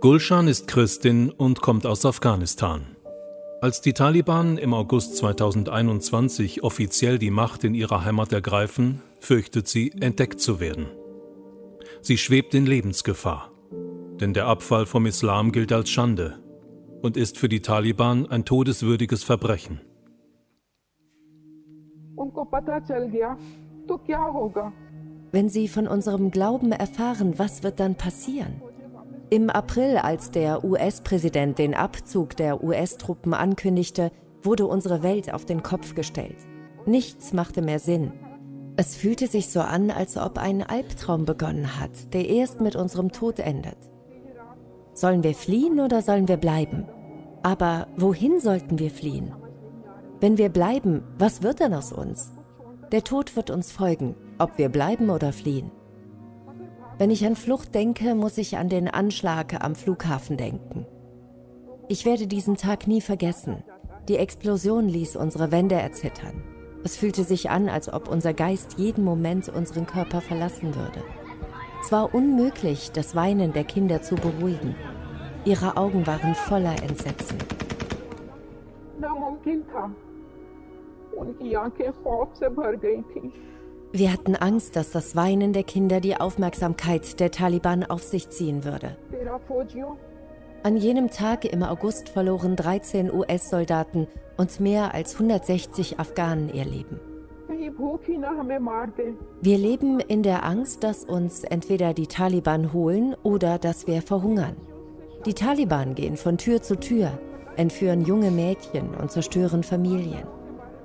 Gulshan 0.00 0.48
ist 0.48 0.68
Christin 0.68 1.30
und 1.30 1.62
kommt 1.62 1.86
aus 1.86 2.04
Afghanistan. 2.04 2.96
Als 3.62 3.80
die 3.80 3.92
Taliban 3.92 4.56
im 4.56 4.72
August 4.72 5.16
2021 5.16 6.62
offiziell 6.62 7.18
die 7.18 7.30
Macht 7.30 7.64
in 7.64 7.74
ihrer 7.74 8.04
Heimat 8.04 8.32
ergreifen, 8.32 9.02
fürchtet 9.18 9.68
sie, 9.68 9.92
entdeckt 10.00 10.40
zu 10.40 10.60
werden. 10.60 10.86
Sie 12.00 12.16
schwebt 12.16 12.54
in 12.54 12.64
Lebensgefahr, 12.64 13.50
denn 14.20 14.32
der 14.32 14.46
Abfall 14.46 14.86
vom 14.86 15.04
Islam 15.04 15.52
gilt 15.52 15.72
als 15.72 15.90
Schande 15.90 16.38
und 17.02 17.16
ist 17.16 17.36
für 17.36 17.48
die 17.48 17.60
Taliban 17.60 18.26
ein 18.26 18.44
todeswürdiges 18.44 19.24
Verbrechen. 19.24 19.80
Wenn 25.32 25.48
sie 25.48 25.68
von 25.68 25.88
unserem 25.88 26.30
Glauben 26.30 26.70
erfahren, 26.72 27.38
was 27.38 27.62
wird 27.62 27.80
dann 27.80 27.94
passieren? 27.94 28.60
Im 29.30 29.48
April, 29.48 29.96
als 29.96 30.30
der 30.30 30.64
US-Präsident 30.64 31.58
den 31.58 31.74
Abzug 31.74 32.36
der 32.36 32.62
US-Truppen 32.62 33.32
ankündigte, 33.32 34.10
wurde 34.42 34.66
unsere 34.66 35.02
Welt 35.02 35.32
auf 35.32 35.44
den 35.44 35.62
Kopf 35.62 35.94
gestellt. 35.94 36.36
Nichts 36.84 37.32
machte 37.32 37.62
mehr 37.62 37.78
Sinn. 37.78 38.12
Es 38.76 38.96
fühlte 38.96 39.26
sich 39.26 39.48
so 39.48 39.60
an, 39.60 39.90
als 39.90 40.16
ob 40.16 40.38
ein 40.38 40.62
Albtraum 40.62 41.24
begonnen 41.24 41.80
hat, 41.80 42.12
der 42.12 42.28
erst 42.28 42.60
mit 42.60 42.76
unserem 42.76 43.12
Tod 43.12 43.38
endet. 43.38 43.76
Sollen 44.92 45.22
wir 45.22 45.34
fliehen 45.34 45.80
oder 45.80 46.02
sollen 46.02 46.28
wir 46.28 46.36
bleiben? 46.36 46.86
Aber 47.42 47.86
wohin 47.96 48.40
sollten 48.40 48.78
wir 48.78 48.90
fliehen? 48.90 49.32
Wenn 50.20 50.36
wir 50.36 50.50
bleiben, 50.50 51.02
was 51.18 51.42
wird 51.42 51.60
dann 51.60 51.72
aus 51.72 51.92
uns? 51.92 52.30
Der 52.92 53.02
Tod 53.04 53.36
wird 53.36 53.50
uns 53.50 53.72
folgen, 53.72 54.14
ob 54.38 54.58
wir 54.58 54.68
bleiben 54.68 55.08
oder 55.08 55.32
fliehen. 55.32 55.70
Wenn 56.98 57.10
ich 57.10 57.24
an 57.24 57.36
Flucht 57.36 57.74
denke, 57.74 58.14
muss 58.14 58.36
ich 58.36 58.58
an 58.58 58.68
den 58.68 58.88
Anschlag 58.88 59.64
am 59.64 59.74
Flughafen 59.74 60.36
denken. 60.36 60.86
Ich 61.88 62.04
werde 62.04 62.26
diesen 62.26 62.56
Tag 62.56 62.86
nie 62.86 63.00
vergessen. 63.00 63.64
Die 64.08 64.18
Explosion 64.18 64.88
ließ 64.88 65.16
unsere 65.16 65.50
Wände 65.50 65.76
erzittern. 65.76 66.42
Es 66.84 66.96
fühlte 66.96 67.24
sich 67.24 67.48
an, 67.48 67.70
als 67.70 67.90
ob 67.90 68.08
unser 68.08 68.34
Geist 68.34 68.74
jeden 68.76 69.04
Moment 69.04 69.48
unseren 69.48 69.86
Körper 69.86 70.20
verlassen 70.20 70.74
würde. 70.74 71.02
Es 71.82 71.90
war 71.92 72.14
unmöglich, 72.14 72.92
das 72.92 73.14
Weinen 73.14 73.54
der 73.54 73.64
Kinder 73.64 74.02
zu 74.02 74.16
beruhigen. 74.16 74.74
Ihre 75.46 75.78
Augen 75.78 76.06
waren 76.06 76.34
voller 76.34 76.82
Entsetzen 76.82 77.38
उनकी 81.19 81.53
आंखें 81.53 81.91
खौफ 82.03 82.33
से 82.39 82.49
भर 82.59 82.75
गई 82.85 83.01
थी 83.11 83.31
wir 83.97 84.11
hatten 84.11 84.35
Angst, 84.35 84.75
dass 84.75 84.91
das 84.91 85.15
Weinen 85.15 85.53
der 85.53 85.63
Kinder 85.63 86.01
die 86.01 86.17
Aufmerksamkeit 86.17 87.17
der 87.21 87.31
Taliban 87.31 87.85
auf 87.85 88.03
sich 88.03 88.27
ziehen 88.27 88.65
würde. 88.65 88.97
An 90.63 90.75
jenem 90.75 91.09
Tag 91.11 91.45
im 91.45 91.63
August 91.63 92.09
verloren 92.09 92.57
13 92.57 93.09
US-Soldaten 93.13 94.07
und 94.35 94.59
mehr 94.59 94.93
als 94.93 95.13
160 95.13 95.97
Afghanen 95.97 96.49
ihr 96.49 96.65
Leben. 96.65 96.99
Wir 99.41 99.57
leben 99.57 99.99
in 100.01 100.23
der 100.23 100.43
Angst, 100.43 100.83
dass 100.83 101.05
uns 101.05 101.45
entweder 101.45 101.93
die 101.93 102.07
Taliban 102.07 102.73
holen 102.73 103.15
oder 103.23 103.59
dass 103.59 103.87
wir 103.87 104.01
verhungern. 104.01 104.57
Die 105.25 105.33
Taliban 105.33 105.95
gehen 105.95 106.17
von 106.17 106.37
Tür 106.37 106.61
zu 106.61 106.75
Tür, 106.75 107.17
entführen 107.55 108.03
junge 108.03 108.31
Mädchen 108.31 108.93
und 108.93 109.09
zerstören 109.09 109.63
Familien. 109.63 110.27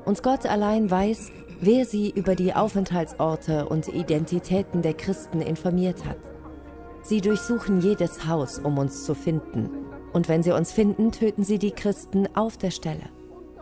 Und 0.05 0.21
Gott 0.23 0.45
allein 0.45 0.89
weiß, 0.89 1.31
wer 1.61 1.85
sie 1.85 2.11
über 2.11 2.35
die 2.35 2.53
Aufenthaltsorte 2.53 3.67
und 3.67 3.87
Identitäten 3.87 4.81
der 4.81 4.93
Christen 4.93 5.41
informiert 5.41 6.05
hat. 6.05 6.19
Sie 7.01 7.21
durchsuchen 7.21 7.81
jedes 7.81 8.27
Haus, 8.27 8.59
um 8.59 8.77
uns 8.77 9.03
zu 9.05 9.15
finden. 9.15 9.69
Und 10.13 10.29
wenn 10.29 10.43
sie 10.43 10.51
uns 10.51 10.71
finden, 10.71 11.11
töten 11.11 11.43
sie 11.43 11.59
die 11.59 11.71
Christen 11.71 12.27
auf 12.35 12.57
der 12.57 12.71
Stelle. 12.71 13.09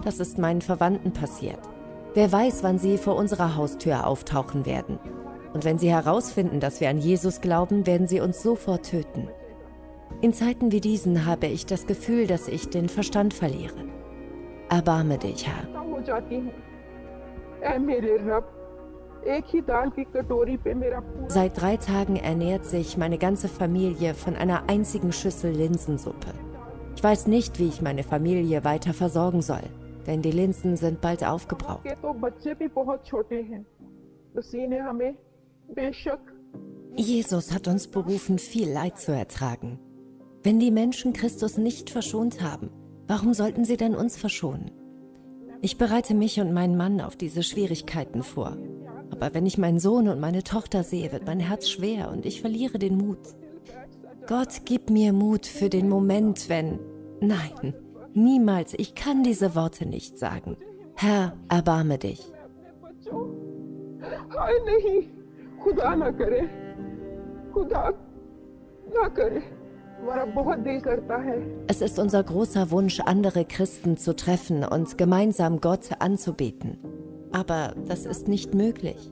Das 0.03 0.19
ist 0.19 0.37
meinen 0.37 0.61
Verwandten 0.61 1.13
passiert. 1.13 1.59
Wer 2.13 2.31
weiß, 2.31 2.61
wann 2.63 2.77
sie 2.77 2.97
vor 2.97 3.15
unserer 3.15 3.55
Haustür 3.55 4.05
auftauchen 4.05 4.65
werden. 4.65 4.99
Und 5.53 5.65
wenn 5.65 5.79
sie 5.79 5.89
herausfinden, 5.89 6.59
dass 6.59 6.79
wir 6.79 6.89
an 6.89 6.99
Jesus 6.99 7.41
glauben, 7.41 7.85
werden 7.85 8.07
sie 8.07 8.19
uns 8.19 8.41
sofort 8.41 8.89
töten. 8.89 9.29
In 10.21 10.33
Zeiten 10.33 10.71
wie 10.71 10.81
diesen 10.81 11.25
habe 11.25 11.47
ich 11.47 11.65
das 11.65 11.87
Gefühl, 11.87 12.27
dass 12.27 12.47
ich 12.47 12.69
den 12.69 12.89
Verstand 12.89 13.33
verliere. 13.33 13.85
Erbarme 14.69 15.17
dich, 15.17 15.47
Herr. 15.47 15.82
Seit 21.27 21.59
drei 21.59 21.77
Tagen 21.77 22.17
ernährt 22.17 22.65
sich 22.65 22.97
meine 22.97 23.17
ganze 23.17 23.47
Familie 23.47 24.13
von 24.13 24.35
einer 24.35 24.69
einzigen 24.69 25.13
Schüssel 25.13 25.51
Linsensuppe. 25.51 26.33
Ich 26.95 27.03
weiß 27.03 27.27
nicht, 27.27 27.59
wie 27.59 27.67
ich 27.67 27.81
meine 27.81 28.03
Familie 28.03 28.63
weiter 28.63 28.93
versorgen 28.93 29.41
soll, 29.41 29.63
denn 30.05 30.21
die 30.21 30.31
Linsen 30.31 30.75
sind 30.75 30.99
bald 31.01 31.23
aufgebraucht. 31.23 31.85
Jesus 36.95 37.53
hat 37.53 37.67
uns 37.67 37.87
berufen, 37.87 38.37
viel 38.37 38.69
Leid 38.71 38.99
zu 38.99 39.11
ertragen. 39.11 39.79
Wenn 40.43 40.59
die 40.59 40.71
Menschen 40.71 41.13
Christus 41.13 41.57
nicht 41.57 41.89
verschont 41.89 42.41
haben, 42.41 42.69
Warum 43.07 43.33
sollten 43.33 43.65
sie 43.65 43.77
denn 43.77 43.95
uns 43.95 44.17
verschonen? 44.17 44.71
Ich 45.63 45.77
bereite 45.77 46.13
mich 46.13 46.41
und 46.41 46.51
meinen 46.51 46.75
Mann 46.75 46.99
auf 46.99 47.15
diese 47.15 47.41
Schwierigkeiten 47.41 48.21
vor. 48.21 48.57
Aber 49.11 49.33
wenn 49.33 49.45
ich 49.45 49.57
meinen 49.57 49.79
Sohn 49.79 50.09
und 50.09 50.19
meine 50.19 50.43
Tochter 50.43 50.83
sehe, 50.83 51.13
wird 51.13 51.25
mein 51.25 51.39
Herz 51.39 51.69
schwer 51.69 52.11
und 52.11 52.25
ich 52.25 52.41
verliere 52.41 52.79
den 52.79 52.97
Mut. 52.97 53.19
Gott, 54.27 54.63
gib 54.65 54.89
mir 54.89 55.13
Mut 55.13 55.45
für 55.45 55.69
den 55.69 55.87
Moment, 55.87 56.49
wenn... 56.49 56.79
Nein, 57.21 57.73
niemals, 58.13 58.73
ich 58.77 58.93
kann 58.93 59.23
diese 59.23 59.55
Worte 59.55 59.85
nicht 59.85 60.19
sagen. 60.19 60.57
Herr, 60.95 61.37
erbarme 61.47 61.97
dich. 61.97 62.29
Es 71.67 71.81
ist 71.81 71.99
unser 71.99 72.23
großer 72.23 72.71
Wunsch, 72.71 72.99
andere 72.99 73.45
Christen 73.45 73.97
zu 73.97 74.15
treffen 74.15 74.63
und 74.63 74.97
gemeinsam 74.97 75.61
Gott 75.61 75.89
anzubeten. 75.99 76.77
Aber 77.31 77.73
das 77.87 78.05
ist 78.05 78.27
nicht 78.27 78.53
möglich. 78.53 79.11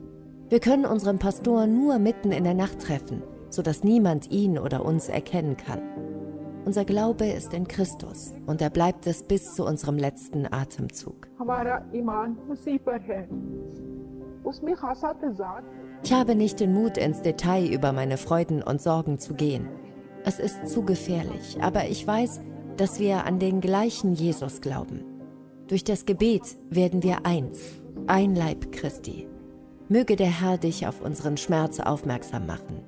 Wir 0.50 0.60
können 0.60 0.86
unseren 0.86 1.18
Pastor 1.18 1.66
nur 1.66 1.98
mitten 1.98 2.32
in 2.32 2.44
der 2.44 2.54
Nacht 2.54 2.80
treffen, 2.80 3.24
sodass 3.50 3.84
niemand 3.84 4.32
ihn 4.32 4.60
oder 4.60 4.86
uns 4.86 5.08
erkennen 5.08 5.58
kann. 5.58 5.82
Unser 6.66 6.86
Glaube 6.86 7.26
ist 7.26 7.54
in 7.54 7.68
Christus 7.68 8.34
und 8.46 8.62
er 8.62 8.70
bleibt 8.70 9.08
es 9.08 9.24
bis 9.24 9.56
zu 9.56 9.66
unserem 9.66 9.98
letzten 9.98 10.46
Atemzug. 10.52 11.28
Ich 16.04 16.14
habe 16.14 16.36
nicht 16.36 16.60
den 16.60 16.74
Mut, 16.74 16.98
ins 16.98 17.22
Detail 17.22 17.66
über 17.72 17.92
meine 17.92 18.18
Freuden 18.18 18.62
und 18.62 18.82
Sorgen 18.82 19.20
zu 19.20 19.34
gehen. 19.34 19.68
Es 20.24 20.40
ist 20.40 20.68
zu 20.68 20.84
gefährlich, 20.84 21.58
aber 21.62 21.88
ich 21.88 22.06
weiß, 22.06 22.42
dass 22.78 23.00
wir 23.00 23.26
an 23.26 23.40
den 23.40 23.60
gleichen 23.62 24.14
Jesus 24.14 24.62
glauben. 24.62 25.04
Durch 25.68 25.84
das 25.84 26.06
Gebet 26.06 26.44
werden 26.70 27.02
wir 27.02 27.26
eins, 27.26 27.60
ein 28.08 28.36
Leib 28.36 28.72
Christi. 28.72 29.28
Möge 29.90 30.16
der 30.16 30.42
Herr 30.42 30.58
dich 30.58 30.88
auf 30.88 31.02
unseren 31.02 31.38
Schmerz 31.38 31.80
aufmerksam 31.80 32.46
machen. 32.46 32.84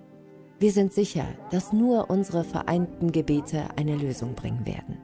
Wir 0.60 0.72
sind 0.72 0.94
sicher, 0.94 1.26
dass 1.52 1.74
nur 1.74 2.10
unsere 2.10 2.44
vereinten 2.44 3.12
Gebete 3.12 3.66
eine 3.76 3.98
Lösung 3.98 4.36
bringen 4.36 4.66
werden. 4.66 4.98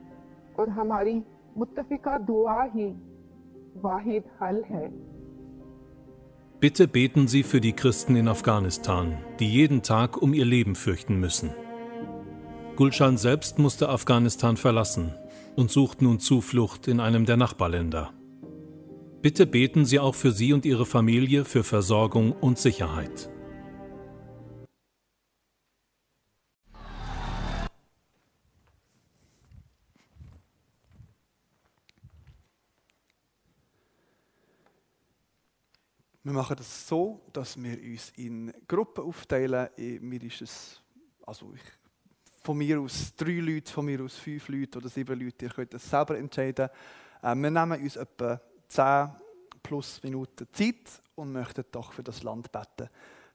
Bitte 6.59 6.87
beten 6.87 7.27
Sie 7.27 7.43
für 7.43 7.61
die 7.61 7.73
Christen 7.73 8.15
in 8.15 8.27
Afghanistan, 8.27 9.17
die 9.39 9.49
jeden 9.49 9.81
Tag 9.81 10.21
um 10.21 10.33
ihr 10.33 10.45
Leben 10.45 10.75
fürchten 10.75 11.19
müssen. 11.19 11.49
Gulshan 12.79 13.17
selbst 13.17 13.59
musste 13.59 13.89
Afghanistan 13.89 14.55
verlassen 14.55 15.13
und 15.57 15.69
sucht 15.69 16.01
nun 16.01 16.21
Zuflucht 16.21 16.87
in 16.87 17.01
einem 17.01 17.25
der 17.25 17.35
Nachbarländer. 17.35 18.13
Bitte 19.21 19.45
beten 19.45 19.83
Sie 19.83 19.99
auch 19.99 20.15
für 20.15 20.31
sie 20.31 20.53
und 20.53 20.63
ihre 20.63 20.85
Familie 20.85 21.43
für 21.43 21.65
Versorgung 21.65 22.31
und 22.31 22.57
Sicherheit. 22.57 23.29
Wir 36.23 36.31
machen 36.31 36.55
das 36.55 36.87
so, 36.87 37.19
dass 37.33 37.61
wir 37.61 37.77
uns 37.77 38.13
in 38.15 38.53
Gruppen 38.69 39.03
aufteilen. 39.03 39.67
Mir 39.99 40.23
ist 40.23 40.41
es, 40.41 40.81
also 41.25 41.51
ich 41.53 41.78
von 42.41 42.57
mir 42.57 42.79
aus 42.79 43.13
drei 43.15 43.39
Leute, 43.39 43.71
von 43.71 43.85
mir 43.85 44.01
aus 44.01 44.15
fünf 44.15 44.47
Leute 44.47 44.79
oder 44.79 44.89
sieben 44.89 45.19
Leute, 45.19 45.45
ihr 45.45 45.51
könnt 45.51 45.73
das 45.73 45.89
selber 45.89 46.17
entscheiden. 46.17 46.69
Äh, 47.21 47.35
wir 47.35 47.51
nehmen 47.51 47.81
uns 47.81 47.95
etwa 47.95 48.39
zehn 48.67 49.09
plus 49.61 50.01
Minuten 50.03 50.47
Zeit 50.51 51.01
und 51.15 51.31
möchten 51.31 51.65
doch 51.71 51.91
für 51.91 52.03
das 52.03 52.23
Land 52.23 52.51
beten. 52.51 52.89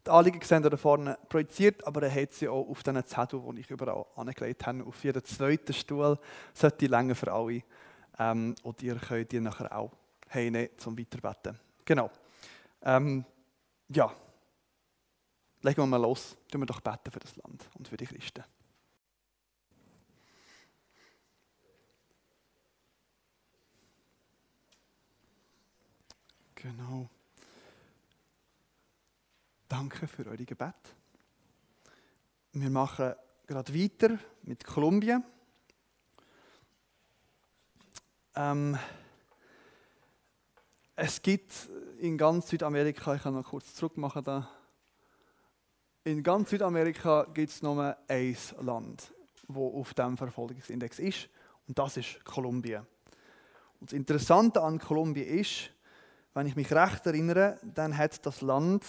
Die 0.07 0.11
Anliegen 0.11 0.40
sehen 0.42 0.62
da 0.62 0.76
vorne 0.76 1.18
projiziert, 1.28 1.87
aber 1.87 2.02
er 2.02 2.14
hat 2.14 2.33
sie 2.33 2.48
auch 2.48 2.68
auf 2.68 2.83
diesen 2.83 3.05
Zettel, 3.05 3.40
die 3.52 3.61
ich 3.61 3.70
überall 3.70 4.05
angelegt 4.16 4.66
habe. 4.66 4.85
Auf 4.85 5.02
jeden 5.02 5.24
zweiten 5.24 5.72
Stuhl 5.72 6.18
sollte 6.52 6.76
die 6.78 6.87
Länge 6.88 7.14
für 7.14 7.33
alle. 7.33 7.62
Ähm, 8.18 8.55
und 8.62 8.83
ihr 8.83 8.96
könnt 8.96 9.33
die 9.33 9.40
nachher 9.40 9.74
auch 9.74 9.92
heimnehmen, 10.33 10.70
zum 10.76 10.98
Weiterbeten. 10.98 11.59
Genau. 11.85 12.11
Ähm, 12.83 13.24
ja. 13.88 14.12
Legen 15.62 15.81
wir 15.81 15.87
mal 15.87 16.00
los. 16.00 16.37
Tun 16.50 16.61
wir 16.61 16.66
doch 16.66 16.81
beten 16.81 17.11
für 17.11 17.20
das 17.20 17.37
Land 17.37 17.66
und 17.78 17.88
für 17.88 17.96
die 17.96 18.07
Christen. 18.07 18.44
Genau. 26.64 27.11
Danke 29.68 30.07
für 30.07 30.24
eure 30.24 30.46
Gebet. 30.46 30.74
Wir 32.53 32.70
machen 32.70 33.12
gerade 33.46 33.74
weiter 33.74 34.18
mit 34.44 34.64
Kolumbien. 34.64 35.22
Ähm, 38.35 38.79
es 40.96 41.20
gibt 41.20 41.53
in 41.98 42.16
ganz 42.16 42.48
Südamerika, 42.48 43.14
ich 43.14 43.22
kann 43.22 43.35
noch 43.35 43.44
kurz 43.44 43.74
zurück 43.74 43.98
machen 43.98 44.24
da. 44.24 44.48
In 46.05 46.22
ganz 46.22 46.48
Südamerika 46.48 47.24
gibt 47.24 47.50
es 47.50 47.61
nur 47.61 47.94
ein 48.09 48.37
Land, 48.62 49.12
wo 49.48 49.79
auf 49.83 49.92
dem 49.92 50.16
Verfolgungsindex 50.16 50.98
ist, 50.98 51.29
und 51.68 51.79
das 51.79 51.98
ist 51.98 52.24
Kolumbien. 52.24 52.87
Und 53.81 53.90
das 53.90 53.98
Interessante 53.98 54.62
an 54.62 54.79
Kolumbien 54.79 55.27
ist, 55.27 55.73
wenn 56.35 56.47
ich 56.49 56.57
mich 56.57 56.73
recht 56.73 57.07
erinnere, 57.07 57.59
dann 57.62 57.97
hat 57.97 58.27
das 58.27 58.40
Land 58.40 58.85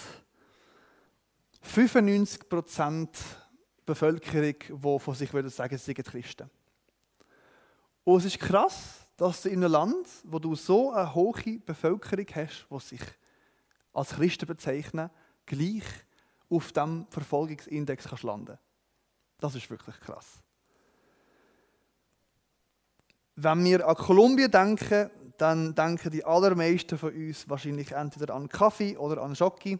95% 1.64 3.08
Bevölkerung, 3.86 4.56
die 4.68 5.00
von 5.00 5.16
sich 5.16 5.32
würde 5.32 5.50
sagen, 5.50 5.78
sie 5.78 5.94
sind 5.94 6.04
Christen. 6.04 6.50
Und 8.04 8.18
es 8.18 8.26
ist 8.26 8.40
krass, 8.40 9.08
dass 9.18 9.44
du 9.44 9.50
in 9.50 9.64
einem 9.64 9.72
Land, 9.72 10.08
wo 10.24 10.40
du 10.40 10.56
so 10.56 10.92
eine 10.92 11.14
hohe 11.14 11.60
Bevölkerung 11.60 12.26
hast, 12.34 12.68
die 12.70 12.80
sich 12.80 13.02
als 13.94 14.10
Christen 14.10 14.48
bezeichnen, 14.48 15.10
gleich 15.46 15.84
auf 16.50 16.72
dem 16.72 17.08
Verfolgungsindex 17.10 18.08
kannst 18.08 18.24
landen. 18.24 18.58
Das 19.40 19.56
ist 19.56 19.70
wirklich 19.70 20.00
krass. 20.00 20.42
Wenn 23.36 23.64
wir 23.66 23.88
an 23.88 23.96
Kolumbien 23.96 24.50
denken, 24.50 25.12
dann 25.38 25.76
denken 25.76 26.12
die 26.12 26.24
allermeisten 26.24 26.98
von 26.98 27.14
uns 27.14 27.50
wahrscheinlich 27.50 27.92
entweder 27.92 28.34
an 28.34 28.50
Kaffee 28.50 28.98
oder 28.98 29.22
an 29.22 29.36
Schocke 29.36 29.80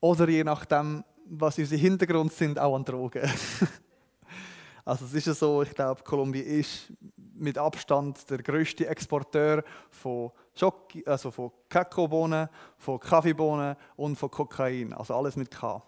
oder 0.00 0.28
je 0.28 0.44
nachdem, 0.44 1.04
was 1.26 1.58
unsere 1.58 1.80
Hintergrund 1.80 2.32
sind, 2.32 2.58
auch 2.58 2.74
an 2.76 2.84
Drogen. 2.84 3.22
also 4.84 5.04
es 5.06 5.14
ist 5.14 5.26
ja 5.26 5.34
so, 5.34 5.62
ich 5.62 5.74
glaube, 5.74 6.02
Kolumbien 6.02 6.44
ist 6.44 6.92
mit 7.16 7.58
Abstand 7.58 8.28
der 8.30 8.38
größte 8.38 8.86
Exporteur 8.86 9.64
von 9.90 10.30
Schocke, 10.54 11.02
also 11.06 11.30
von 11.30 11.50
Kakaobohnen, 11.68 12.48
von 12.76 13.00
Kaffeebohnen 13.00 13.76
und 13.96 14.16
von 14.16 14.30
Kokain, 14.30 14.92
also 14.92 15.14
alles 15.14 15.36
mit 15.36 15.50
K. 15.50 15.82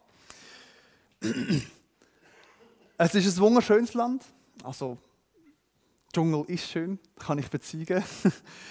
es 2.98 3.14
ist 3.14 3.36
ein 3.36 3.40
wunderschönes 3.40 3.94
Land, 3.94 4.24
also 4.64 4.98
Dschungel 6.16 6.46
ist 6.46 6.70
schön, 6.70 6.98
kann 7.18 7.38
ich 7.38 7.50
bezeugen. 7.50 8.02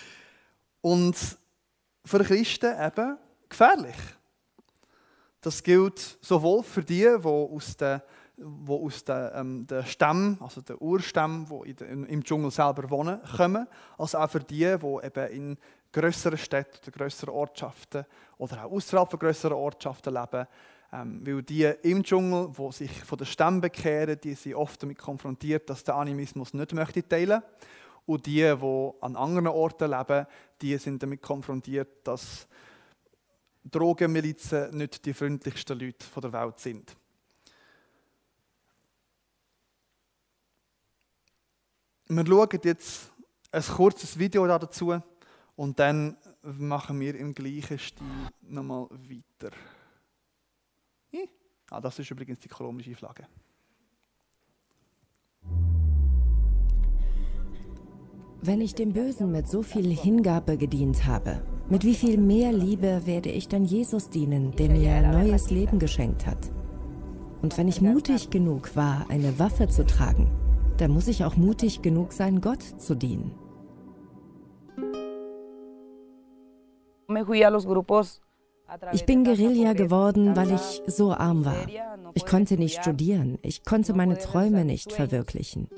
Und 0.81 1.15
für 2.03 2.23
Christen 2.23 2.73
eben 2.83 3.17
gefährlich. 3.47 3.95
Das 5.41 5.61
gilt 5.61 6.17
sowohl 6.21 6.63
für 6.63 6.83
die, 6.83 7.03
die 7.03 7.23
aus 7.23 7.77
den, 7.77 8.01
die 8.35 8.71
aus 8.71 9.03
den, 9.03 9.29
ähm, 9.35 9.67
den 9.67 9.85
Stämmen, 9.85 10.39
also 10.41 10.61
den 10.61 10.77
Urstämmen, 10.79 11.45
die 11.67 11.83
in, 11.83 12.07
im 12.07 12.23
Dschungel 12.23 12.49
selber 12.49 12.89
wohnen, 12.89 13.21
kommen, 13.37 13.67
als 13.99 14.15
auch 14.15 14.27
für 14.31 14.39
die, 14.39 14.75
die 14.79 15.05
eben 15.05 15.27
in 15.31 15.57
größeren 15.93 16.39
Städten 16.39 16.79
oder 16.81 16.97
größeren 16.97 17.31
Ortschaften 17.31 18.05
oder 18.39 18.65
auch 18.65 18.71
außerhalb 18.71 19.07
von 19.07 19.19
größeren 19.19 19.53
Ortschaften 19.55 20.15
leben. 20.15 20.47
Ähm, 20.95 21.21
weil 21.25 21.43
die 21.43 21.63
im 21.83 22.03
Dschungel, 22.03 22.53
die 22.57 22.71
sich 22.71 22.91
von 23.03 23.17
den 23.17 23.27
Stämmen 23.27 23.59
bekehren, 23.59 24.17
die 24.23 24.33
sind 24.33 24.55
oft 24.55 24.81
damit 24.81 24.97
konfrontiert, 24.97 25.69
dass 25.69 25.83
der 25.83 25.95
Animismus 25.95 26.53
nicht 26.53 26.73
möchte 26.73 27.05
teilen. 27.05 27.41
Und 28.05 28.25
die, 28.25 28.41
die 28.41 28.91
an 29.01 29.15
anderen 29.15 29.47
Orten 29.47 29.91
leben, 29.91 30.25
die 30.61 30.77
sind 30.77 31.03
damit 31.03 31.21
konfrontiert, 31.21 32.07
dass 32.07 32.47
Drogenmilizen 33.63 34.77
nicht 34.77 35.05
die 35.05 35.13
freundlichsten 35.13 35.77
Leute 35.79 36.05
der 36.21 36.31
Welt 36.31 36.59
sind. 36.59 36.95
Wir 42.07 42.25
schauen 42.25 42.59
jetzt 42.63 43.11
ein 43.51 43.63
kurzes 43.63 44.17
Video 44.17 44.45
dazu 44.45 45.01
und 45.55 45.79
dann 45.79 46.15
machen 46.43 46.99
wir 46.99 47.15
im 47.15 47.33
gleichen 47.33 47.79
Stil 47.79 48.05
nochmal 48.43 48.87
weiter. 48.91 49.51
Ah, 51.69 51.81
das 51.81 51.99
ist 51.99 52.11
übrigens 52.11 52.39
die 52.39 52.47
kolumbische 52.47 52.95
Flagge. 52.95 53.27
Wenn 58.41 58.61
ich 58.61 58.75
dem 58.75 58.93
Bösen 58.93 59.31
mit 59.31 59.47
so 59.47 59.63
viel 59.63 59.91
Hingabe 59.91 60.57
gedient 60.57 61.07
habe, 61.07 61.41
mit 61.67 61.83
wie 61.83 61.95
viel 61.95 62.19
mehr 62.19 62.51
Liebe 62.51 63.01
werde 63.05 63.29
ich 63.29 63.47
dann 63.47 63.65
Jesus 63.65 64.11
dienen, 64.11 64.55
der 64.55 64.69
mir 64.69 65.01
neues 65.01 65.49
Leben 65.49 65.79
geschenkt 65.79 66.27
hat? 66.27 66.51
Und 67.41 67.57
wenn 67.57 67.67
ich 67.67 67.81
mutig 67.81 68.29
genug 68.29 68.75
war, 68.75 69.09
eine 69.09 69.39
Waffe 69.39 69.67
zu 69.67 69.83
tragen, 69.83 70.29
dann 70.77 70.91
muss 70.91 71.07
ich 71.07 71.23
auch 71.23 71.37
mutig 71.37 71.81
genug 71.81 72.11
sein, 72.11 72.39
Gott 72.41 72.61
zu 72.61 72.95
dienen. 72.95 73.33
Ich 78.93 79.05
bin 79.05 79.23
Guerilla 79.23 79.73
geworden, 79.73 80.35
weil 80.35 80.51
ich 80.51 80.81
so 80.87 81.13
arm 81.13 81.45
war. 81.45 81.67
Ich 82.13 82.25
konnte 82.25 82.55
nicht 82.55 82.81
studieren, 82.81 83.37
ich 83.41 83.63
konnte 83.63 83.93
meine 83.93 84.17
Träume 84.17 84.65
nicht 84.65 84.91
verwirklichen. 84.91 85.69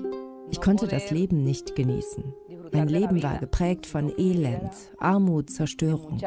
Ich 0.50 0.60
konnte 0.60 0.88
das 0.88 1.10
Leben 1.10 1.44
nicht 1.44 1.76
genießen. 1.76 2.32
Mein 2.72 2.88
Leben 2.88 3.22
war 3.22 3.38
geprägt 3.38 3.86
von 3.86 4.12
Elend, 4.18 4.72
Armut, 4.98 5.50
Zerstörung. 5.50 6.18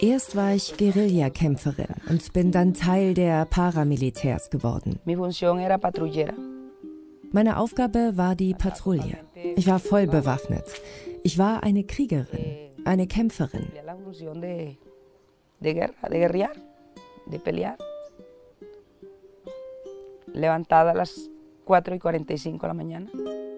Erst 0.00 0.34
war 0.34 0.54
ich 0.54 0.76
Guerillakämpferin 0.78 1.94
und 2.08 2.32
bin 2.32 2.52
dann 2.52 2.72
Teil 2.72 3.12
der 3.14 3.44
Paramilitärs 3.44 4.48
geworden. 4.48 4.98
Meine 7.32 7.58
Aufgabe 7.58 8.12
war 8.16 8.34
die 8.34 8.54
Patrouille. 8.54 9.18
Ich 9.56 9.66
war 9.66 9.78
voll 9.78 10.06
bewaffnet. 10.06 10.64
Ich 11.22 11.38
war 11.38 11.62
eine 11.62 11.84
Kriegerin, 11.84 12.70
eine 12.84 13.06
Kämpferin. 13.06 13.66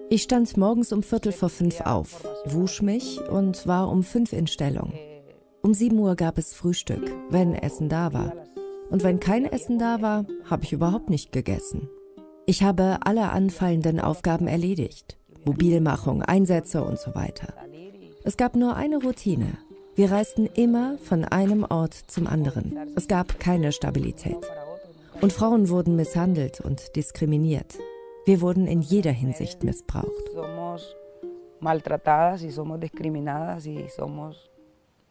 Ich 0.09 0.23
stand 0.23 0.57
morgens 0.57 0.91
um 0.91 1.01
Viertel 1.01 1.31
vor 1.31 1.49
fünf 1.49 1.81
auf, 1.81 2.23
wusch 2.45 2.81
mich 2.81 3.19
und 3.29 3.65
war 3.65 3.89
um 3.89 4.03
fünf 4.03 4.33
in 4.33 4.47
Stellung. 4.47 4.93
Um 5.61 5.73
sieben 5.73 5.97
Uhr 5.97 6.15
gab 6.15 6.37
es 6.37 6.53
Frühstück, 6.53 7.09
wenn 7.29 7.55
Essen 7.55 7.87
da 7.89 8.13
war. 8.13 8.33
Und 8.89 9.03
wenn 9.03 9.19
kein 9.19 9.45
Essen 9.45 9.79
da 9.79 10.01
war, 10.01 10.25
habe 10.45 10.65
ich 10.65 10.73
überhaupt 10.73 11.09
nicht 11.09 11.31
gegessen. 11.31 11.89
Ich 12.45 12.61
habe 12.61 12.99
alle 13.05 13.31
anfallenden 13.31 13.99
Aufgaben 13.99 14.47
erledigt. 14.47 15.17
Mobilmachung, 15.45 16.21
Einsätze 16.21 16.83
und 16.83 16.99
so 16.99 17.15
weiter. 17.15 17.53
Es 18.23 18.37
gab 18.37 18.55
nur 18.55 18.75
eine 18.75 18.97
Routine. 18.97 19.57
Wir 19.95 20.11
reisten 20.11 20.47
immer 20.47 20.97
von 20.97 21.25
einem 21.25 21.65
Ort 21.69 21.93
zum 21.93 22.27
anderen. 22.27 22.77
Es 22.95 23.07
gab 23.07 23.39
keine 23.39 23.71
Stabilität. 23.71 24.37
Und 25.21 25.33
Frauen 25.33 25.69
wurden 25.69 25.95
misshandelt 25.95 26.61
und 26.61 26.95
diskriminiert. 26.95 27.77
Wir 28.25 28.41
wurden 28.41 28.67
in 28.67 28.81
jeder 28.81 29.11
Hinsicht 29.11 29.63
missbraucht. 29.63 30.31
maltratadas 31.63 32.43
y 32.43 32.51
somos 32.51 32.79
discriminadas 32.79 33.65
y 33.65 33.87
somos 33.89 34.51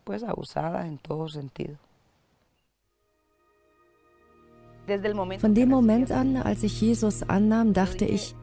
pues 0.04 0.22
abusadas 0.22 0.86
en 0.86 0.98
todo 0.98 1.28
sentido. 1.28 1.76
Von 5.40 5.54
dem 5.54 5.68
Moment 5.68 6.10
an, 6.10 6.36
als 6.36 6.64
ich 6.64 6.80
Jesus 6.80 7.22
annahm, 7.22 7.72
dachte 7.72 8.04
ich, 8.04 8.34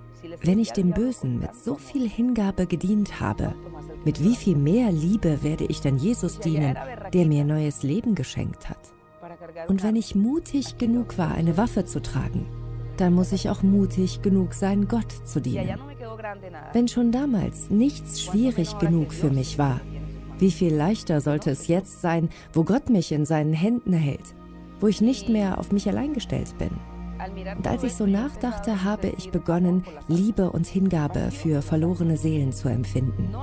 wenn 0.43 0.60
ich 0.60 0.71
dem 0.71 0.91
Bösen 0.91 1.39
mit 1.39 1.55
so 1.55 1.75
viel 1.75 2.08
Hingabe 2.08 2.65
gedient 2.65 3.19
habe, 3.19 3.53
mit 4.05 4.23
wie 4.23 4.36
viel 4.36 4.55
mehr 4.55 4.91
Liebe 4.91 5.43
werde 5.43 5.65
ich 5.65 5.82
dann 5.82 5.97
Jesus 5.97 6.39
dienen, 6.39 6.77
der 7.13 7.25
mir 7.25 7.43
neues 7.43 7.84
Leben 7.84 8.15
geschenkt 8.15 8.69
hat? 8.69 8.93
Und 9.67 9.84
wenn 9.84 9.95
ich 9.95 10.15
mutig 10.15 10.77
genug 10.77 11.17
war, 11.17 11.34
eine 11.34 11.58
Waffe 11.58 11.86
zu 11.86 12.01
tragen, 12.01 12.45
dann 12.97 13.13
muss 13.13 13.32
ich 13.32 13.49
auch 13.49 13.63
mutig 13.63 14.21
genug 14.21 14.53
sein, 14.53 14.88
Gott 14.88 15.12
zu 15.25 15.41
dienen. 15.41 15.79
Wenn 16.73 16.88
schon 16.88 17.12
damals 17.12 17.69
nichts 17.69 18.21
schwierig 18.21 18.77
genug 18.79 19.13
für 19.13 19.29
mich 19.29 19.58
war, 19.58 19.79
wie 20.38 20.51
viel 20.51 20.73
leichter 20.73 21.21
sollte 21.21 21.51
es 21.51 21.67
jetzt 21.67 22.01
sein, 22.01 22.29
wo 22.53 22.63
Gott 22.63 22.89
mich 22.89 23.12
in 23.12 23.25
seinen 23.25 23.53
Händen 23.53 23.93
hält 23.93 24.34
wo 24.79 24.88
ich 24.88 25.01
nicht 25.01 25.29
mehr 25.29 25.58
auf 25.58 25.71
mich 25.71 25.88
allein 25.88 26.13
gestellt 26.13 26.58
bin. 26.58 26.69
Und 27.58 27.67
als 27.67 27.84
ich 27.84 27.95
so 27.95 28.05
nachdachte, 28.05 28.84
habe 28.84 29.08
ich 29.08 29.32
begonnen, 29.32 29.84
Liebe 30.08 30.51
und 30.51 30.67
Hingabe 30.67 31.32
für 31.32 31.62
verlorene 31.62 32.17
Seelen 32.17 32.53
zu 32.53 32.69
empfinden. 32.69 33.34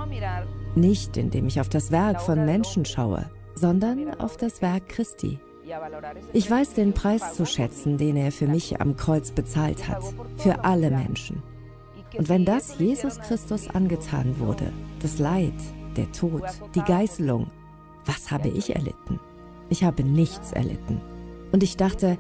Nicht 0.75 1.17
indem 1.17 1.47
ich 1.47 1.61
auf 1.61 1.69
das 1.69 1.91
Werk 1.91 2.21
von 2.21 2.45
Menschen 2.45 2.85
schaue, 2.85 3.31
sondern 3.55 4.19
auf 4.19 4.37
das 4.37 4.63
Werk 4.63 4.89
Christi. 4.89 5.39
Ich 6.33 6.51
weiß 6.51 6.75
den 6.75 6.93
Preis 6.93 7.35
zu 7.35 7.45
schätzen, 7.45 7.99
den 7.99 8.17
er 8.17 8.31
für 8.31 8.47
mich 8.47 8.81
am 8.81 8.97
Kreuz 8.97 9.33
bezahlt 9.33 9.89
hat, 9.89 10.03
für 10.37 10.65
alle 10.65 10.91
Menschen. 10.91 11.43
Und 12.17 12.29
wenn 12.29 12.45
das 12.45 12.79
Jesus 12.79 13.19
Christus 13.19 13.69
angetan 13.69 14.39
wurde, 14.39 14.73
das 15.01 15.19
Leid, 15.19 15.55
der 15.97 16.11
Tod, 16.13 16.45
die 16.75 16.83
Geißelung, 16.83 17.51
was 18.05 18.31
habe 18.31 18.49
ich 18.49 18.75
erlitten? 18.75 19.19
Ich 19.69 19.83
habe 19.83 20.05
nichts 20.05 20.53
erlitten. 20.53 21.01
Und 21.53 21.63
ich 21.63 21.77
dachte, 21.77 22.17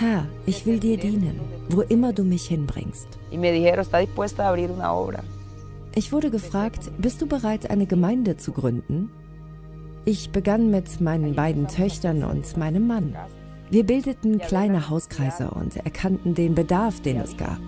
Herr, 0.00 0.26
ich 0.46 0.64
will 0.64 0.80
dir 0.80 0.96
dienen, 0.96 1.38
wo 1.68 1.82
immer 1.82 2.14
du 2.14 2.24
mich 2.24 2.46
hinbringst. 2.46 3.06
Ich 5.94 6.12
wurde 6.12 6.30
gefragt, 6.30 6.90
bist 6.96 7.20
du 7.20 7.26
bereit, 7.26 7.70
eine 7.70 7.84
Gemeinde 7.84 8.38
zu 8.38 8.52
gründen? 8.52 9.10
Ich 10.06 10.30
begann 10.30 10.70
mit 10.70 11.02
meinen 11.02 11.34
beiden 11.34 11.68
Töchtern 11.68 12.24
und 12.24 12.56
meinem 12.56 12.86
Mann. 12.86 13.14
Wir 13.68 13.84
bildeten 13.84 14.38
kleine 14.38 14.88
Hauskreise 14.88 15.50
und 15.50 15.76
erkannten 15.76 16.34
den 16.34 16.54
Bedarf, 16.54 17.02
den 17.02 17.18
es 17.18 17.36
gab. 17.36 17.60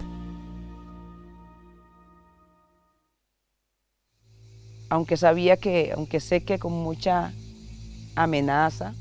Aunque 4.88 5.18
sabía 5.18 5.58
que, 5.58 5.92
aunque 5.92 6.18
sé 6.18 6.40
que 6.46 6.58
con 6.58 6.82
mucha 6.82 7.30
amenaza, 8.14 8.94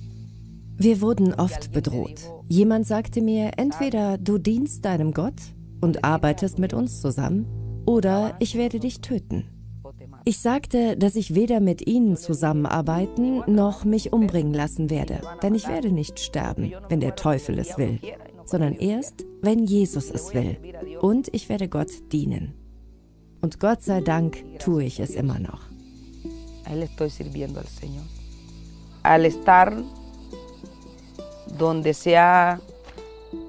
wir 0.78 1.00
wurden 1.00 1.34
oft 1.36 1.72
bedroht. 1.72 2.30
Jemand 2.52 2.86
sagte 2.86 3.22
mir, 3.22 3.52
entweder 3.56 4.18
du 4.18 4.38
dienst 4.38 4.84
deinem 4.84 5.14
Gott 5.14 5.40
und 5.80 6.04
arbeitest 6.04 6.60
mit 6.60 6.74
uns 6.74 7.00
zusammen, 7.00 7.46
oder 7.86 8.36
ich 8.40 8.56
werde 8.56 8.82
dich 8.82 9.00
töten. 9.00 9.48
Ich 10.26 10.40
sagte, 10.40 10.98
dass 10.98 11.16
ich 11.16 11.34
weder 11.34 11.62
mit 11.62 11.88
ihnen 11.88 12.18
zusammenarbeiten 12.18 13.42
noch 13.48 13.86
mich 13.86 14.12
umbringen 14.12 14.54
lassen 14.54 14.90
werde, 14.90 15.22
denn 15.42 15.56
ich 15.56 15.70
werde 15.70 15.94
nicht 15.94 16.20
sterben, 16.20 16.74
wenn 16.90 17.00
der 17.00 17.16
Teufel 17.16 17.58
es 17.58 17.78
will, 17.78 18.02
sondern 18.44 18.74
erst, 18.74 19.26
wenn 19.42 19.64
Jesus 19.64 20.12
es 20.12 20.34
will. 20.34 20.58
Und 21.00 21.34
ich 21.34 21.48
werde 21.48 21.70
Gott 21.70 22.12
dienen. 22.12 22.54
Und 23.40 23.62
Gott 23.62 23.82
sei 23.82 24.02
Dank 24.02 24.44
tue 24.60 24.84
ich 24.84 25.00
es 25.00 25.12
immer 25.12 25.40
noch. 25.40 25.62
Al 29.04 29.32
donde 31.62 31.94
sea 31.94 32.60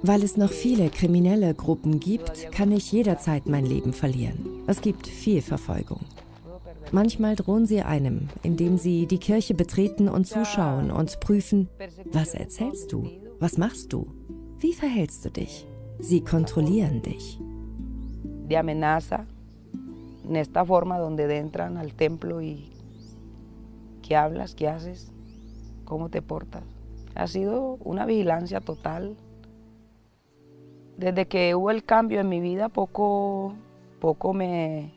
weil 0.03 0.23
es 0.23 0.37
noch 0.37 0.51
viele 0.51 0.91
kriminelle 0.91 1.55
Gruppen 1.55 1.99
gibt, 1.99 2.53
kann 2.53 2.71
ich 2.73 2.93
jederzeit 2.93 3.47
mein 3.47 3.67
Leben 3.67 3.93
verlieren. 3.93 4.63
Es 4.67 4.81
gibt 4.81 5.07
viel 5.07 5.43
Verfolgung. 5.43 6.01
Manchmal 6.93 7.37
drohen 7.37 7.67
sie 7.67 7.83
einem, 7.83 8.29
indem 8.43 8.79
sie 8.79 9.07
die 9.07 9.19
Kirche 9.19 9.55
betreten 9.55 10.09
und 10.09 10.27
zuschauen 10.27 10.91
und 10.91 11.21
prüfen, 11.21 11.69
was 12.13 12.35
erzählst 12.35 12.93
du? 12.93 13.09
Was 13.41 13.59
machst 13.59 13.93
du? 13.93 14.07
Wie 14.59 14.73
verhältst 14.73 15.25
du 15.25 15.31
dich? 15.31 15.67
Sie 15.99 16.21
kontrollieren 16.21 17.03
dich. 17.03 17.39
De 18.49 18.57
amenaza, 18.57 19.25
en 20.29 20.37
esta 20.37 20.65
forma 20.65 20.99
donde 20.99 21.25
entran 21.37 21.77
al 21.77 21.93
templo 21.95 22.41
y 22.41 22.71
qué 24.03 24.17
hablas, 24.17 24.55
qué 24.55 24.69
haces, 24.69 25.11
cómo 25.85 26.09
te 26.09 26.21
portas. 26.21 26.72
Ha 27.15 27.27
sido 27.27 27.79
una 27.85 28.07
vigilancia 28.07 28.61
total. 28.61 29.17
Desde 30.97 31.27
que 31.27 31.55
hubo 31.55 31.71
el 31.71 31.85
cambio 31.85 32.21
en 32.21 32.29
mi 32.29 32.41
vida, 32.41 32.69
poco, 32.69 33.55
poco 34.01 34.33
me, 34.33 34.93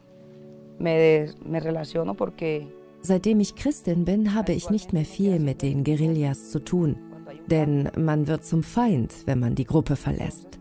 me, 0.80 1.28
me 1.45 1.60
relaciono 1.60 2.13
porque... 2.13 2.67
Seitdem 3.01 3.39
ich 3.39 3.56
Christin 3.56 4.04
bin, 4.04 4.34
habe 4.34 4.54
ich 4.54 4.69
nicht 4.69 4.91
mehr 4.91 5.06
viel 5.06 5.39
mit 5.39 5.62
den 5.62 5.84
Guerillas 5.84 6.49
zu 6.49 6.60
tun, 6.60 6.97
denn 7.47 7.91
man 7.97 8.28
wird 8.28 8.43
zum 8.43 8.63
Feind, 8.63 9.13
wenn 9.28 9.39
man 9.39 9.54
die 9.54 9.65
Gruppe 9.65 9.95
verlässt. 9.95 10.60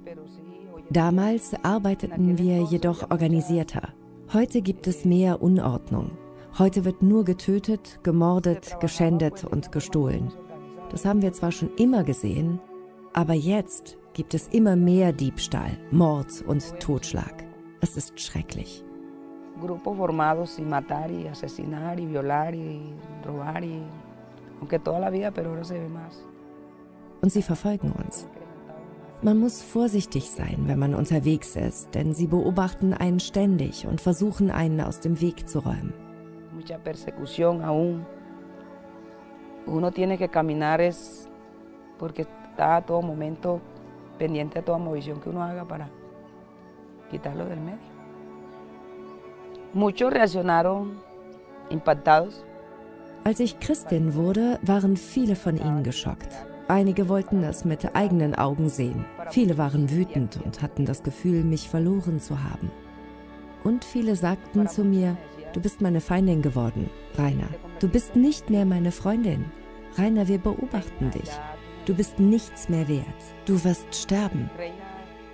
Damals 0.90 1.54
arbeiteten 1.62 2.36
wir 2.38 2.62
jedoch 2.64 3.10
organisierter. 3.10 3.94
Heute 4.32 4.60
gibt 4.60 4.86
es 4.86 5.04
mehr 5.04 5.42
Unordnung. 5.42 6.10
Heute 6.58 6.84
wird 6.84 7.02
nur 7.02 7.24
getötet, 7.24 8.00
gemordet, 8.02 8.76
geschändet 8.80 9.44
und 9.44 9.72
gestohlen. 9.72 10.30
Das 10.94 11.04
haben 11.04 11.22
wir 11.22 11.32
zwar 11.32 11.50
schon 11.50 11.70
immer 11.76 12.04
gesehen, 12.04 12.60
aber 13.14 13.34
jetzt 13.34 13.98
gibt 14.12 14.32
es 14.32 14.46
immer 14.52 14.76
mehr 14.76 15.12
Diebstahl, 15.12 15.72
Mord 15.90 16.44
und 16.46 16.62
Totschlag. 16.78 17.42
Es 17.80 17.96
ist 17.96 18.20
schrecklich. 18.20 18.84
Grupos 19.60 19.96
formados 19.96 20.56
y 20.56 20.62
matar 20.62 21.10
y 21.10 21.26
asesinar 21.26 21.98
y 21.98 22.06
violar 22.06 22.54
y 22.54 22.94
robar 23.26 23.64
y 23.64 23.82
aunque 24.60 24.78
toda 24.78 25.00
la 25.00 25.10
vida, 25.10 25.32
pero 25.32 25.50
ahora 25.50 25.64
se 25.64 25.80
ve 25.80 25.88
más. 25.88 26.24
Und 27.22 27.32
sie 27.32 27.42
verfolgen 27.42 27.90
uns. 27.90 28.28
Man 29.20 29.40
muss 29.40 29.62
vorsichtig 29.62 30.30
sein, 30.30 30.68
wenn 30.68 30.78
man 30.78 30.94
unterwegs 30.94 31.56
ist, 31.56 31.92
denn 31.96 32.14
sie 32.14 32.28
beobachten 32.28 32.94
einen 32.94 33.18
ständig 33.18 33.88
und 33.88 34.00
versuchen 34.00 34.48
einen 34.48 34.80
aus 34.80 35.00
dem 35.00 35.20
Weg 35.20 35.48
zu 35.48 35.58
räumen. 35.58 35.92
Mucha 36.52 36.78
persecución 36.78 37.62
aún. 37.62 38.06
Uno 39.66 39.90
tiene 39.90 40.18
que 40.18 40.28
caminar 40.28 40.80
es 40.80 41.28
porque 41.98 42.22
está 42.22 42.76
a 42.76 42.82
todo 42.82 43.02
momento 43.02 43.60
pendiente 44.18 44.60
de 44.60 44.62
toda 44.62 44.78
movilión 44.78 45.20
que 45.20 45.30
uno 45.30 45.42
haga 45.42 45.64
para 45.64 45.88
quitarlo 47.10 47.46
del 47.46 47.60
medio. 47.60 47.94
Muchos 49.72 50.12
reaccionaron 50.12 51.00
impactados. 51.70 52.44
Als 53.24 53.40
ich 53.40 53.58
Christin 53.58 54.14
wurde, 54.14 54.60
waren 54.62 54.96
viele 54.96 55.34
von 55.34 55.56
ihnen 55.56 55.82
geschockt. 55.82 56.28
Einige 56.68 57.08
wollten 57.08 57.42
es 57.42 57.64
mit 57.64 57.94
eigenen 57.94 58.34
Augen 58.34 58.68
sehen. 58.68 59.04
Viele 59.30 59.58
waren 59.58 59.90
wütend 59.90 60.40
und 60.44 60.62
hatten 60.62 60.84
das 60.84 61.02
Gefühl, 61.02 61.42
mich 61.42 61.68
verloren 61.68 62.20
zu 62.20 62.42
haben. 62.42 62.70
Und 63.64 63.84
viele 63.84 64.14
sagten 64.14 64.68
zu 64.68 64.84
mir, 64.84 65.16
du 65.54 65.60
bist 65.60 65.80
meine 65.80 66.00
Feindin 66.00 66.42
geworden, 66.42 66.90
Rainer. 67.16 67.48
Du 67.80 67.88
bist 67.88 68.16
nicht 68.16 68.50
mehr 68.50 68.66
meine 68.66 68.92
Freundin. 68.92 69.46
Rainer, 69.96 70.28
wir 70.28 70.38
beobachten 70.38 71.10
dich. 71.10 71.30
Du 71.86 71.94
bist 71.94 72.18
nichts 72.18 72.68
mehr 72.68 72.88
wert. 72.88 73.22
Du 73.46 73.62
wirst 73.64 73.94
sterben. 73.94 74.50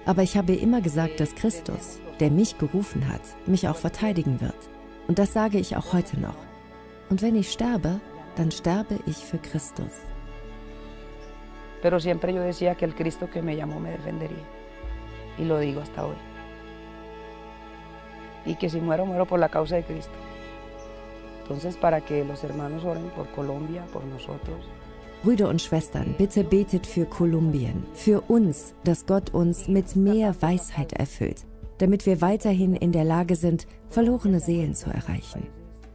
Aber 0.05 0.23
ich 0.23 0.37
habe 0.37 0.55
immer 0.55 0.81
gesagt, 0.81 1.19
dass 1.21 1.35
Christus, 1.35 2.01
der 2.21 2.31
mich 2.31 2.59
gerufen 2.59 3.09
hat, 3.09 3.23
mich 3.47 3.67
auch 3.69 3.77
verteidigen 3.77 4.41
wird. 4.41 4.71
Und 5.09 5.19
das 5.19 5.33
sage 5.33 5.59
ich 5.59 5.77
auch 5.77 5.93
heute 5.93 6.21
noch. 6.21 6.37
Und 7.09 7.23
wenn 7.23 7.35
ich 7.35 7.51
sterbe, 7.51 8.01
dann 8.37 8.51
sterbe 8.51 8.99
ich 9.07 9.17
für 9.17 9.39
Christus. 9.39 9.93
Pero 11.83 11.99
siempre 11.99 12.33
yo 12.33 12.43
decía 12.43 12.75
que 12.75 12.85
el 12.85 12.95
Cristo 12.95 13.29
que 13.29 13.43
me 13.43 13.57
llamó 13.57 13.81
me 13.81 13.91
defendería. 13.93 14.47
Y 15.39 15.45
lo 15.45 15.59
digo 15.59 15.81
hasta 15.81 16.07
hoy. 16.07 16.30
Y 18.47 18.55
que 18.55 18.71
si 18.71 18.81
muero, 18.81 19.07
muero 19.07 19.27
por 19.27 19.39
la 19.39 19.49
causa 19.49 19.77
de 19.77 19.83
Cristo. 19.83 20.13
Entonces, 21.43 21.77
para 21.77 22.01
que 22.01 22.25
los 22.25 22.45
hermanos 22.45 22.85
oren 22.85 23.11
por 23.17 23.29
Colombia, 23.31 23.85
por 23.93 24.05
nosotros. 24.05 24.57
Brüder 25.23 25.49
und 25.49 25.61
Schwestern, 25.61 26.15
bitte 26.17 26.45
betet 26.45 26.87
für 26.87 27.05
Kolumbien, 27.05 27.85
für 27.93 28.23
uns, 28.23 28.75
dass 28.85 29.05
Gott 29.05 29.35
uns 29.35 29.69
mit 29.69 29.95
mehr 29.95 30.35
Weisheit 30.41 30.95
erfüllt, 30.95 31.45
damit 31.79 32.07
wir 32.07 32.23
weiterhin 32.23 32.75
in 32.75 32.93
der 32.93 33.05
Lage 33.05 33.37
sind, 33.37 33.67
verlorene 33.91 34.41
Seelen 34.41 34.75
zu 34.75 34.89
erreichen. 34.89 35.47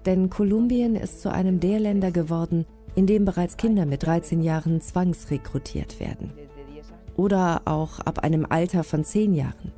Denn 0.05 0.29
Kolumbien 0.29 0.95
ist 0.95 1.21
zu 1.21 1.31
einem 1.31 1.59
der 1.59 1.79
Länder 1.79 2.11
geworden, 2.11 2.67
in 2.93 3.07
dem 3.07 3.25
bereits 3.25 3.57
Kinder 3.57 3.85
mit 3.85 4.05
13 4.05 4.41
Jahren 4.41 4.79
zwangsrekrutiert 4.79 5.99
werden. 5.99 6.31
Oder 7.15 7.61
auch 7.65 7.99
ab 7.99 8.19
einem 8.19 8.45
Alter 8.47 8.83
von 8.83 9.03
10 9.03 9.33
Jahren. 9.33 9.71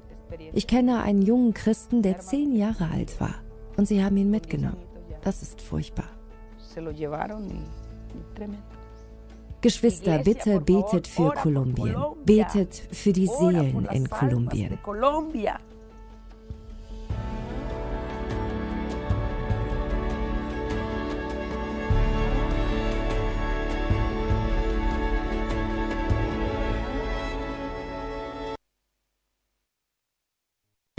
Ich 0.53 0.67
kenne 0.67 1.01
einen 1.01 1.21
jungen 1.21 1.53
Christen, 1.53 2.01
der 2.01 2.19
10 2.19 2.55
Jahre 2.55 2.89
alt 2.91 3.19
war. 3.19 3.35
Und 3.77 3.87
sie 3.87 4.03
haben 4.03 4.17
ihn 4.17 4.31
mitgenommen. 4.31 4.81
Das 5.21 5.41
ist 5.41 5.61
furchtbar. 5.61 6.09
Geschwister, 9.61 10.19
bitte 10.19 10.59
betet 10.61 11.07
für 11.07 11.31
Kolumbien. 11.31 11.95
Betet 12.25 12.75
für 12.91 13.11
die 13.11 13.27
Seelen 13.27 13.85
in 13.91 14.09
Kolumbien. 14.09 14.77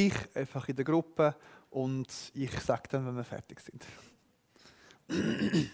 Ich 0.00 0.14
einfach 0.36 0.68
in 0.68 0.76
der 0.76 0.84
Gruppe 0.84 1.34
und 1.70 2.30
ich 2.32 2.52
sage 2.60 2.84
dann, 2.88 3.04
wenn 3.04 3.16
wir 3.16 3.24
fertig 3.24 3.58
sind. 3.58 3.84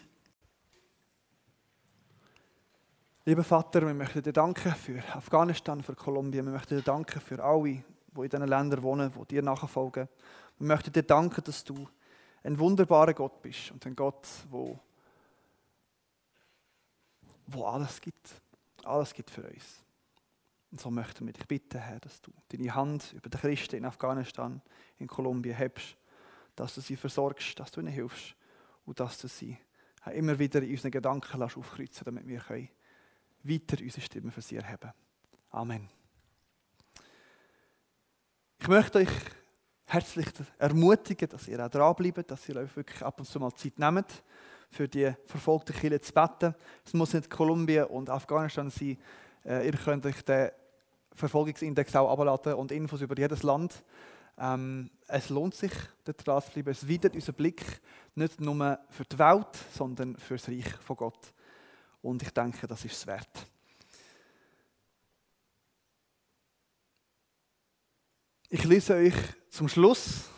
Lieber 3.26 3.44
Vater, 3.44 3.86
wir 3.86 3.92
möchten 3.92 4.22
dir 4.22 4.32
danken 4.32 4.74
für 4.74 5.04
Afghanistan, 5.14 5.82
für 5.82 5.94
Kolumbien. 5.94 6.46
Wir 6.46 6.52
möchten 6.54 6.78
dir 6.78 6.82
danken 6.82 7.20
für 7.20 7.44
alle, 7.44 7.64
die 7.64 7.84
in 8.16 8.28
diesen 8.30 8.48
Ländern 8.48 8.82
wohnen, 8.82 9.12
die 9.12 9.26
dir 9.26 9.42
nachfolgen. 9.42 10.08
Wir 10.58 10.68
möchten 10.68 10.90
dir 10.90 11.02
danken, 11.02 11.44
dass 11.44 11.62
du 11.62 11.86
ein 12.42 12.58
wunderbarer 12.58 13.12
Gott 13.12 13.42
bist 13.42 13.72
und 13.72 13.84
ein 13.84 13.94
Gott, 13.94 14.26
wo, 14.48 14.80
wo 17.46 17.66
alles 17.66 18.00
gibt. 18.00 18.40
Alles 18.84 19.12
gibt 19.12 19.28
für 19.28 19.42
uns. 19.42 19.83
Und 20.74 20.80
so 20.80 20.90
möchten 20.90 21.24
wir 21.24 21.32
dich 21.32 21.46
bitten, 21.46 21.78
Herr, 21.78 22.00
dass 22.00 22.20
du 22.20 22.32
deine 22.48 22.74
Hand 22.74 23.12
über 23.12 23.30
die 23.30 23.38
Christen 23.38 23.76
in 23.76 23.84
Afghanistan, 23.84 24.60
in 24.98 25.06
Kolumbien 25.06 25.54
hebst, 25.54 25.96
dass 26.56 26.74
du 26.74 26.80
sie 26.80 26.96
versorgst, 26.96 27.60
dass 27.60 27.70
du 27.70 27.80
ihnen 27.80 27.92
hilfst 27.92 28.34
und 28.84 28.98
dass 28.98 29.16
du 29.18 29.28
sie 29.28 29.56
immer 30.12 30.36
wieder 30.36 30.60
in 30.62 30.72
unseren 30.72 30.90
Gedanken 30.90 31.38
lässt 31.38 31.56
aufkreuzen 31.56 32.02
damit 32.06 32.26
wir 32.26 32.40
können 32.40 32.68
weiter 33.44 33.76
unsere 33.80 34.00
Stimme 34.00 34.32
für 34.32 34.42
sie 34.42 34.56
erheben. 34.56 34.90
Amen. 35.50 35.88
Ich 38.58 38.66
möchte 38.66 38.98
euch 38.98 39.12
herzlich 39.84 40.26
ermutigen, 40.58 41.28
dass 41.28 41.46
ihr 41.46 41.64
auch 41.64 41.70
dranbleibt, 41.70 42.32
dass 42.32 42.48
ihr 42.48 42.56
euch 42.56 42.74
wirklich 42.74 43.00
ab 43.00 43.20
und 43.20 43.26
zu 43.26 43.38
mal 43.38 43.54
Zeit 43.54 43.78
nehmt, 43.78 44.24
für 44.72 44.88
die 44.88 45.14
verfolgten 45.26 45.76
Kinder 45.76 46.00
zu 46.00 46.12
beten. 46.12 46.56
Es 46.84 46.94
muss 46.94 47.12
nicht 47.12 47.30
Kolumbien 47.30 47.84
und 47.84 48.10
Afghanistan 48.10 48.70
sein. 48.70 48.98
Äh, 49.44 49.66
ihr 49.66 49.76
könnt 49.76 50.04
euch 50.04 50.20
den 50.24 50.50
Verfolgungsindex 51.14 51.94
auch 51.96 52.10
abladen 52.10 52.54
und 52.54 52.72
Infos 52.72 53.00
über 53.00 53.16
jedes 53.16 53.42
Land. 53.42 53.84
Ähm, 54.36 54.90
es 55.06 55.28
lohnt 55.28 55.54
sich, 55.54 55.72
dort 56.04 56.26
dran 56.26 56.42
zu 56.42 56.50
bleiben. 56.50 56.70
Es 56.70 56.88
weitet 56.88 57.14
unseren 57.14 57.34
Blick 57.34 57.62
nicht 58.14 58.40
nur 58.40 58.78
für 58.90 59.04
die 59.04 59.18
Welt, 59.18 59.56
sondern 59.72 60.16
für 60.16 60.34
das 60.34 60.48
Reich 60.48 60.68
von 60.80 60.96
Gott. 60.96 61.32
Und 62.02 62.22
ich 62.22 62.30
denke, 62.30 62.66
das 62.66 62.84
ist 62.84 62.96
es 62.96 63.06
wert. 63.06 63.46
Ich 68.48 68.64
lese 68.64 68.94
euch 68.94 69.14
zum 69.50 69.68
Schluss 69.68 70.28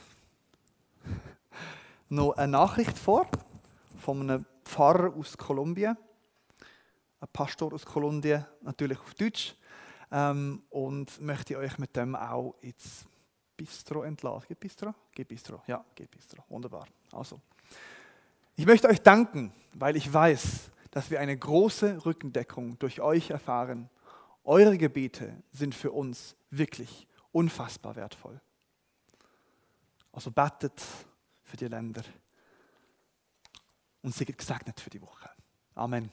noch 2.09 2.37
eine 2.37 2.53
Nachricht 2.53 2.99
vor 2.99 3.29
von 3.99 4.23
einem 4.23 4.47
Pfarrer 4.65 5.15
aus 5.15 5.37
Kolumbien, 5.37 5.97
ein 7.21 7.29
Pastor 7.33 7.73
aus 7.73 7.85
Kolumbien, 7.85 8.47
natürlich 8.63 8.99
auf 8.99 9.15
Deutsch, 9.15 9.57
ähm, 10.17 10.63
und 10.71 11.21
möchte 11.21 11.59
euch 11.59 11.77
mit 11.79 11.95
dem 11.95 12.17
auch 12.17 12.55
ins 12.61 13.05
Bistro 13.55 14.03
entlassen. 14.03 14.49
Geht 14.49 14.61
Bistro? 14.61 14.95
Geht 15.13 15.29
Bistro, 15.29 15.63
ja, 15.67 15.85
geht 15.95 16.11
Bistro. 16.11 16.43
Wunderbar. 16.49 16.87
Also, 17.13 17.39
ich 18.55 18.65
möchte 18.65 18.89
euch 18.89 19.03
danken, 19.03 19.53
weil 19.75 19.97
ich 19.97 20.11
weiß, 20.11 20.71
dass 20.91 21.11
wir 21.11 21.21
eine 21.21 21.37
große 21.37 22.07
Rückendeckung 22.07 22.79
durch 22.79 23.03
euch 23.03 23.29
erfahren. 23.29 23.91
Eure 24.45 24.79
Gebete 24.79 25.43
sind 25.53 25.75
für 25.75 25.93
uns 25.93 26.35
wirklich 26.51 27.07
unfassbar 27.33 27.97
wertvoll. 27.97 28.41
Also 30.13 30.31
betet 30.31 30.83
für 31.43 31.59
die 31.59 31.69
Länder 31.69 32.03
und 34.01 34.15
seid 34.15 34.39
gesegnet 34.39 34.81
für 34.81 34.89
die 34.89 35.03
Woche. 35.03 35.29
Amen. 35.75 36.11